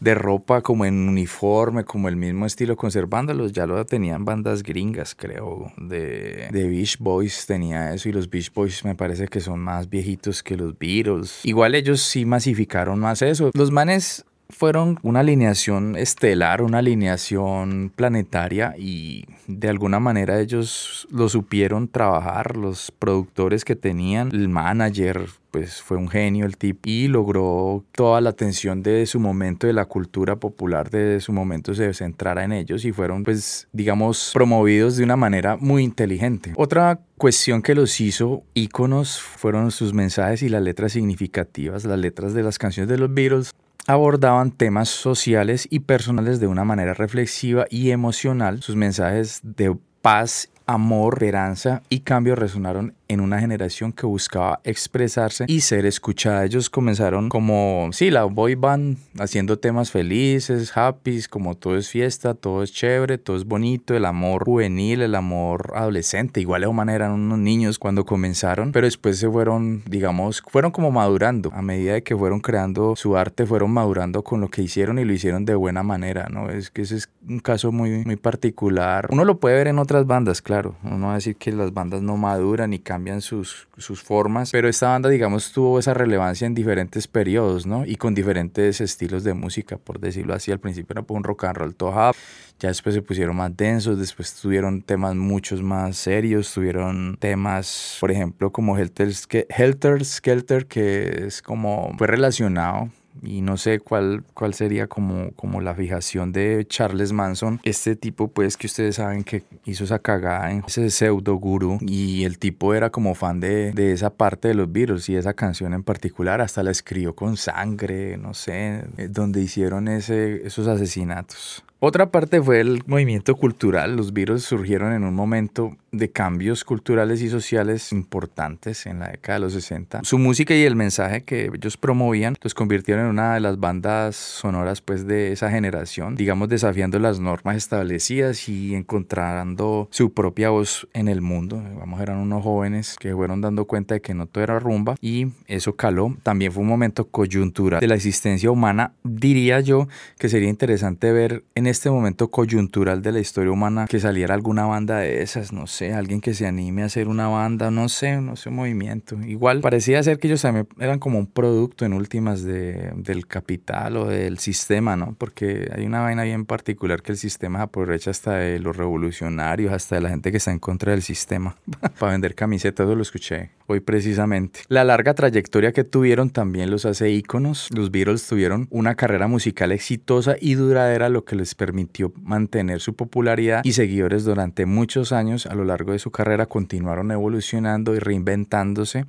de, 0.00 0.14
ropa 0.14 0.60
como 0.60 0.84
en 0.84 1.08
uniforme, 1.08 1.84
como 1.84 2.08
el 2.08 2.16
mismo 2.16 2.46
estilo 2.46 2.76
conservándolos, 2.76 3.52
ya 3.52 3.66
lo 3.66 3.84
tenían 3.84 4.24
bandas 4.24 4.62
gringas, 4.62 5.14
creo, 5.14 5.72
de, 5.76 6.48
de 6.52 6.68
Beach 6.68 6.98
Boys 6.98 7.46
tenía 7.46 7.94
eso 7.94 8.08
y 8.08 8.12
los 8.12 8.28
Beach 8.30 8.52
Boys 8.52 8.84
me 8.84 8.94
parece 8.94 9.28
que 9.28 9.40
son 9.40 9.60
más 9.60 9.88
viejitos 9.88 10.42
que 10.42 10.56
los 10.56 10.78
Beatles. 10.78 11.44
Igual 11.44 11.74
ellos 11.74 12.00
sí 12.02 12.24
masificaron 12.24 12.98
más 13.00 13.22
eso. 13.22 13.50
Los 13.54 13.70
manes 13.70 14.24
fueron 14.50 14.98
una 15.02 15.20
alineación 15.20 15.96
estelar, 15.96 16.62
una 16.62 16.78
alineación 16.78 17.92
planetaria 17.94 18.74
y 18.78 19.24
de 19.46 19.68
alguna 19.68 20.00
manera 20.00 20.40
ellos 20.40 21.08
lo 21.10 21.28
supieron 21.28 21.88
trabajar, 21.88 22.56
los 22.56 22.90
productores 22.90 23.64
que 23.64 23.76
tenían, 23.76 24.30
el 24.32 24.48
manager, 24.48 25.26
pues 25.50 25.82
fue 25.82 25.96
un 25.96 26.08
genio 26.08 26.46
el 26.46 26.56
tipo 26.56 26.80
y 26.84 27.08
logró 27.08 27.84
toda 27.92 28.20
la 28.20 28.30
atención 28.30 28.82
de 28.82 29.04
su 29.06 29.18
momento 29.18 29.66
de 29.66 29.72
la 29.72 29.86
cultura 29.86 30.36
popular 30.36 30.90
de 30.90 31.20
su 31.20 31.32
momento 31.32 31.74
se 31.74 31.92
centrara 31.92 32.44
en 32.44 32.52
ellos 32.52 32.84
y 32.84 32.92
fueron 32.92 33.24
pues 33.24 33.68
digamos 33.72 34.30
promovidos 34.32 34.96
de 34.96 35.04
una 35.04 35.16
manera 35.16 35.56
muy 35.56 35.82
inteligente. 35.82 36.52
Otra 36.56 37.00
cuestión 37.16 37.62
que 37.62 37.74
los 37.74 38.00
hizo 38.00 38.42
íconos 38.54 39.20
fueron 39.20 39.70
sus 39.70 39.92
mensajes 39.92 40.42
y 40.42 40.48
las 40.48 40.62
letras 40.62 40.92
significativas, 40.92 41.84
las 41.84 41.98
letras 41.98 42.32
de 42.32 42.42
las 42.42 42.58
canciones 42.58 42.88
de 42.88 42.98
los 42.98 43.12
Beatles 43.12 43.52
abordaban 43.86 44.50
temas 44.50 44.88
sociales 44.88 45.66
y 45.70 45.80
personales 45.80 46.40
de 46.40 46.46
una 46.46 46.64
manera 46.64 46.94
reflexiva 46.94 47.66
y 47.70 47.90
emocional. 47.90 48.62
Sus 48.62 48.76
mensajes 48.76 49.40
de 49.42 49.76
paz 50.02 50.50
amor, 50.66 51.14
esperanza 51.14 51.82
y 51.88 52.00
cambio 52.00 52.36
resonaron 52.36 52.94
en 53.10 53.20
una 53.20 53.40
generación 53.40 53.92
que 53.92 54.06
buscaba 54.06 54.60
expresarse 54.64 55.44
y 55.48 55.60
ser 55.60 55.86
escuchada. 55.86 56.44
Ellos 56.44 56.70
comenzaron 56.70 57.28
como, 57.28 57.90
sí, 57.92 58.10
la 58.10 58.24
boy 58.24 58.54
band 58.54 58.98
haciendo 59.18 59.58
temas 59.58 59.90
felices, 59.90 60.76
happy, 60.76 61.22
como 61.28 61.54
todo 61.56 61.76
es 61.76 61.88
fiesta, 61.88 62.34
todo 62.34 62.62
es 62.62 62.72
chévere, 62.72 63.18
todo 63.18 63.36
es 63.36 63.44
bonito, 63.44 63.94
el 63.94 64.04
amor 64.04 64.44
juvenil, 64.44 65.02
el 65.02 65.14
amor 65.14 65.72
adolescente. 65.74 66.40
Igual 66.40 66.62
de 66.62 66.72
manera 66.72 67.06
eran 67.06 67.12
unos 67.12 67.38
niños 67.38 67.78
cuando 67.78 68.04
comenzaron, 68.04 68.72
pero 68.72 68.86
después 68.86 69.18
se 69.18 69.28
fueron, 69.28 69.82
digamos, 69.86 70.42
fueron 70.46 70.70
como 70.70 70.90
madurando. 70.90 71.50
A 71.52 71.62
medida 71.62 71.94
de 71.94 72.02
que 72.02 72.16
fueron 72.16 72.40
creando 72.40 72.94
su 72.96 73.16
arte, 73.16 73.46
fueron 73.46 73.70
madurando 73.70 74.22
con 74.22 74.40
lo 74.40 74.48
que 74.48 74.62
hicieron 74.62 74.98
y 74.98 75.04
lo 75.04 75.12
hicieron 75.12 75.44
de 75.44 75.54
buena 75.54 75.82
manera, 75.82 76.28
¿no? 76.30 76.50
Es 76.50 76.70
que 76.70 76.82
ese 76.82 76.96
es 76.96 77.10
un 77.28 77.40
caso 77.40 77.72
muy, 77.72 78.04
muy 78.04 78.16
particular. 78.16 79.08
Uno 79.10 79.24
lo 79.24 79.38
puede 79.38 79.56
ver 79.56 79.68
en 79.68 79.78
otras 79.78 80.06
bandas, 80.06 80.42
claro 80.42 80.76
uno 80.84 81.06
va 81.06 81.12
a 81.12 81.14
decir 81.16 81.36
que 81.36 81.52
las 81.52 81.72
bandas 81.72 82.02
no 82.02 82.16
maduran 82.16 82.72
y 82.72 82.78
cambian 82.78 82.99
sus, 83.20 83.68
sus 83.76 84.02
formas, 84.02 84.50
pero 84.50 84.68
esta 84.68 84.88
banda, 84.88 85.08
digamos, 85.08 85.52
tuvo 85.52 85.78
esa 85.78 85.94
relevancia 85.94 86.46
en 86.46 86.54
diferentes 86.54 87.06
periodos, 87.08 87.66
¿no? 87.66 87.84
Y 87.84 87.96
con 87.96 88.14
diferentes 88.14 88.80
estilos 88.80 89.24
de 89.24 89.34
música, 89.34 89.78
por 89.78 90.00
decirlo 90.00 90.34
así. 90.34 90.52
Al 90.52 90.60
principio 90.60 90.94
era 90.94 91.04
un 91.08 91.24
rock 91.24 91.44
and 91.44 91.56
roll 91.56 91.74
top, 91.74 92.14
ya 92.58 92.68
después 92.68 92.94
se 92.94 93.02
pusieron 93.02 93.36
más 93.36 93.56
densos, 93.56 93.98
después 93.98 94.34
tuvieron 94.34 94.82
temas 94.82 95.14
muchos 95.14 95.62
más 95.62 95.96
serios, 95.96 96.52
tuvieron 96.52 97.16
temas, 97.18 97.96
por 98.00 98.10
ejemplo, 98.10 98.52
como 98.52 98.76
Helter, 98.76 99.12
Helter 99.48 100.04
Skelter, 100.04 100.66
que 100.66 101.26
es 101.26 101.42
como, 101.42 101.92
fue 101.96 102.06
relacionado 102.06 102.90
y 103.22 103.42
no 103.42 103.56
sé 103.56 103.80
cuál, 103.80 104.24
cuál 104.34 104.54
sería 104.54 104.86
como, 104.86 105.32
como 105.32 105.60
la 105.60 105.74
fijación 105.74 106.32
de 106.32 106.64
Charles 106.68 107.12
Manson. 107.12 107.60
Este 107.62 107.96
tipo, 107.96 108.28
pues, 108.28 108.56
que 108.56 108.66
ustedes 108.66 108.96
saben 108.96 109.24
que 109.24 109.42
hizo 109.64 109.84
esa 109.84 109.98
cagada 109.98 110.50
en 110.50 110.64
ese 110.66 110.90
pseudo 110.90 111.34
guru 111.36 111.78
y 111.80 112.24
el 112.24 112.38
tipo 112.38 112.74
era 112.74 112.90
como 112.90 113.14
fan 113.14 113.40
de, 113.40 113.72
de 113.72 113.92
esa 113.92 114.10
parte 114.10 114.48
de 114.48 114.54
los 114.54 114.70
Beatles 114.70 115.08
y 115.08 115.16
esa 115.16 115.34
canción 115.34 115.74
en 115.74 115.82
particular, 115.82 116.40
hasta 116.40 116.62
la 116.62 116.70
escribió 116.70 117.14
con 117.14 117.36
sangre, 117.36 118.16
no 118.16 118.34
sé, 118.34 118.84
eh, 118.96 119.08
donde 119.08 119.40
hicieron 119.40 119.88
ese, 119.88 120.46
esos 120.46 120.66
asesinatos. 120.66 121.64
Otra 121.82 122.10
parte 122.10 122.42
fue 122.42 122.60
el 122.60 122.82
movimiento 122.86 123.34
cultural. 123.36 123.96
Los 123.96 124.12
Beatles 124.12 124.42
surgieron 124.42 124.92
en 124.92 125.02
un 125.02 125.14
momento 125.14 125.76
de 125.92 126.10
cambios 126.10 126.64
culturales 126.64 127.22
y 127.22 127.28
sociales 127.28 127.92
importantes 127.92 128.86
en 128.86 129.00
la 129.00 129.08
década 129.08 129.38
de 129.38 129.44
los 129.44 129.52
60. 129.54 130.00
Su 130.04 130.18
música 130.18 130.54
y 130.54 130.62
el 130.62 130.76
mensaje 130.76 131.22
que 131.22 131.50
ellos 131.54 131.76
promovían 131.76 132.36
los 132.42 132.54
convirtieron 132.54 133.04
en 133.04 133.10
una 133.10 133.34
de 133.34 133.40
las 133.40 133.58
bandas 133.58 134.16
sonoras 134.16 134.80
pues 134.80 135.06
de 135.06 135.32
esa 135.32 135.50
generación, 135.50 136.16
digamos 136.16 136.48
desafiando 136.48 136.98
las 136.98 137.20
normas 137.20 137.56
establecidas 137.56 138.48
y 138.48 138.74
encontrando 138.74 139.88
su 139.90 140.12
propia 140.12 140.50
voz 140.50 140.88
en 140.92 141.08
el 141.08 141.20
mundo. 141.20 141.62
Vamos, 141.78 142.00
eran 142.00 142.18
unos 142.18 142.42
jóvenes 142.42 142.96
que 142.98 143.14
fueron 143.14 143.40
dando 143.40 143.64
cuenta 143.64 143.94
de 143.94 144.00
que 144.00 144.14
no 144.14 144.26
todo 144.26 144.44
era 144.44 144.58
rumba 144.58 144.96
y 145.00 145.28
eso 145.46 145.76
caló. 145.76 146.16
También 146.22 146.52
fue 146.52 146.62
un 146.62 146.68
momento 146.68 147.06
coyuntural 147.08 147.80
de 147.80 147.86
la 147.86 147.94
existencia 147.94 148.50
humana. 148.50 148.92
Diría 149.02 149.60
yo 149.60 149.88
que 150.18 150.28
sería 150.28 150.48
interesante 150.48 151.12
ver 151.12 151.44
en 151.54 151.66
este 151.66 151.90
momento 151.90 152.30
coyuntural 152.30 153.02
de 153.02 153.12
la 153.12 153.20
historia 153.20 153.52
humana 153.52 153.86
que 153.88 154.00
saliera 154.00 154.34
alguna 154.34 154.66
banda 154.66 154.98
de 154.98 155.22
esas, 155.22 155.52
no 155.52 155.66
sé, 155.66 155.79
alguien 155.82 156.20
que 156.20 156.34
se 156.34 156.46
anime 156.46 156.82
a 156.82 156.86
hacer 156.86 157.08
una 157.08 157.28
banda, 157.28 157.70
no 157.70 157.88
sé, 157.88 158.20
no 158.20 158.36
sé, 158.36 158.48
un 158.48 158.56
movimiento. 158.56 159.16
Igual 159.26 159.60
parecía 159.60 160.02
ser 160.02 160.18
que 160.18 160.28
ellos 160.28 160.42
también 160.42 160.68
eran 160.78 160.98
como 160.98 161.18
un 161.18 161.26
producto 161.26 161.84
en 161.84 161.92
últimas 161.92 162.42
de, 162.42 162.92
del 162.96 163.26
capital 163.26 163.96
o 163.96 164.06
del 164.06 164.38
sistema, 164.38 164.96
¿no? 164.96 165.14
Porque 165.18 165.70
hay 165.74 165.86
una 165.86 166.00
vaina 166.00 166.24
bien 166.24 166.44
particular 166.44 167.02
que 167.02 167.12
el 167.12 167.18
sistema 167.18 167.62
aprovecha 167.62 168.10
hasta 168.10 168.34
de 168.34 168.58
los 168.58 168.76
revolucionarios, 168.76 169.72
hasta 169.72 169.96
de 169.96 170.02
la 170.02 170.10
gente 170.10 170.30
que 170.30 170.36
está 170.36 170.52
en 170.52 170.58
contra 170.58 170.92
del 170.92 171.02
sistema, 171.02 171.56
para 171.98 172.12
vender 172.12 172.34
camisetas, 172.34 172.86
eso 172.86 172.94
lo 172.94 173.02
escuché 173.02 173.50
hoy 173.70 173.80
precisamente. 173.80 174.60
La 174.68 174.84
larga 174.84 175.14
trayectoria 175.14 175.72
que 175.72 175.84
tuvieron 175.84 176.30
también 176.30 176.70
los 176.70 176.84
hace 176.84 177.10
íconos. 177.10 177.68
Los 177.70 177.90
Beatles 177.90 178.26
tuvieron 178.26 178.66
una 178.70 178.96
carrera 178.96 179.28
musical 179.28 179.72
exitosa 179.72 180.36
y 180.40 180.54
duradera, 180.54 181.08
lo 181.08 181.24
que 181.24 181.36
les 181.36 181.54
permitió 181.54 182.12
mantener 182.20 182.80
su 182.80 182.94
popularidad 182.94 183.62
y 183.64 183.72
seguidores 183.72 184.24
durante 184.24 184.66
muchos 184.66 185.12
años. 185.12 185.46
A 185.46 185.54
lo 185.54 185.64
largo 185.70 185.92
de 185.92 185.98
su 185.98 186.10
carrera 186.10 186.46
continuaron 186.46 187.10
evolucionando 187.10 187.94
y 187.94 187.98
reinventándose 187.98 189.06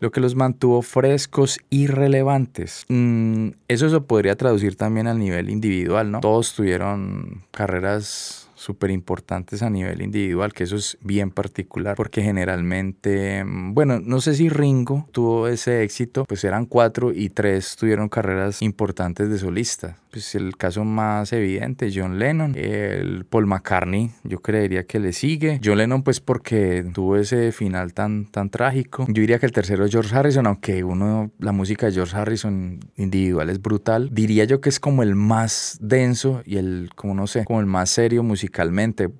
lo 0.00 0.10
que 0.10 0.20
los 0.20 0.34
mantuvo 0.34 0.82
frescos 0.82 1.58
y 1.70 1.86
relevantes. 1.88 2.84
Mm, 2.88 3.48
eso 3.68 3.90
se 3.90 4.00
podría 4.00 4.36
traducir 4.36 4.76
también 4.76 5.06
al 5.08 5.18
nivel 5.18 5.50
individual, 5.50 6.10
¿no? 6.10 6.20
Todos 6.20 6.54
tuvieron 6.54 7.42
carreras 7.50 8.47
súper 8.58 8.90
importantes 8.90 9.62
a 9.62 9.70
nivel 9.70 10.02
individual, 10.02 10.52
que 10.52 10.64
eso 10.64 10.76
es 10.76 10.98
bien 11.00 11.30
particular, 11.30 11.96
porque 11.96 12.22
generalmente, 12.22 13.44
mm, 13.44 13.74
bueno, 13.74 14.00
no 14.00 14.20
sé 14.20 14.34
si 14.34 14.48
Ringo 14.48 15.08
tuvo 15.12 15.48
ese 15.48 15.82
éxito, 15.82 16.24
pues 16.24 16.44
eran 16.44 16.66
cuatro 16.66 17.12
y 17.12 17.30
tres 17.30 17.76
tuvieron 17.76 18.08
carreras 18.08 18.60
importantes 18.62 19.30
de 19.30 19.38
solista. 19.38 19.96
Pues 20.10 20.34
el 20.34 20.56
caso 20.56 20.84
más 20.84 21.32
evidente, 21.32 21.90
John 21.94 22.18
Lennon, 22.18 22.54
el 22.56 23.24
Paul 23.26 23.46
McCartney, 23.46 24.10
yo 24.24 24.40
creería 24.40 24.84
que 24.84 24.98
le 24.98 25.12
sigue. 25.12 25.60
John 25.62 25.78
Lennon, 25.78 26.02
pues 26.02 26.20
porque 26.20 26.84
tuvo 26.92 27.16
ese 27.16 27.52
final 27.52 27.92
tan, 27.92 28.26
tan 28.26 28.50
trágico. 28.50 29.04
Yo 29.06 29.20
diría 29.20 29.38
que 29.38 29.46
el 29.46 29.52
tercero 29.52 29.84
es 29.84 29.90
George 29.90 30.14
Harrison, 30.16 30.46
aunque 30.46 30.82
uno, 30.82 31.30
la 31.38 31.52
música 31.52 31.86
de 31.86 31.92
George 31.92 32.16
Harrison 32.16 32.80
individual 32.96 33.50
es 33.50 33.60
brutal. 33.60 34.08
Diría 34.10 34.44
yo 34.44 34.60
que 34.60 34.70
es 34.70 34.80
como 34.80 35.02
el 35.02 35.14
más 35.14 35.78
denso 35.80 36.42
y 36.44 36.56
el, 36.56 36.90
como 36.94 37.14
no 37.14 37.26
sé, 37.26 37.44
como 37.44 37.60
el 37.60 37.66
más 37.66 37.90
serio 37.90 38.22
musical 38.22 38.47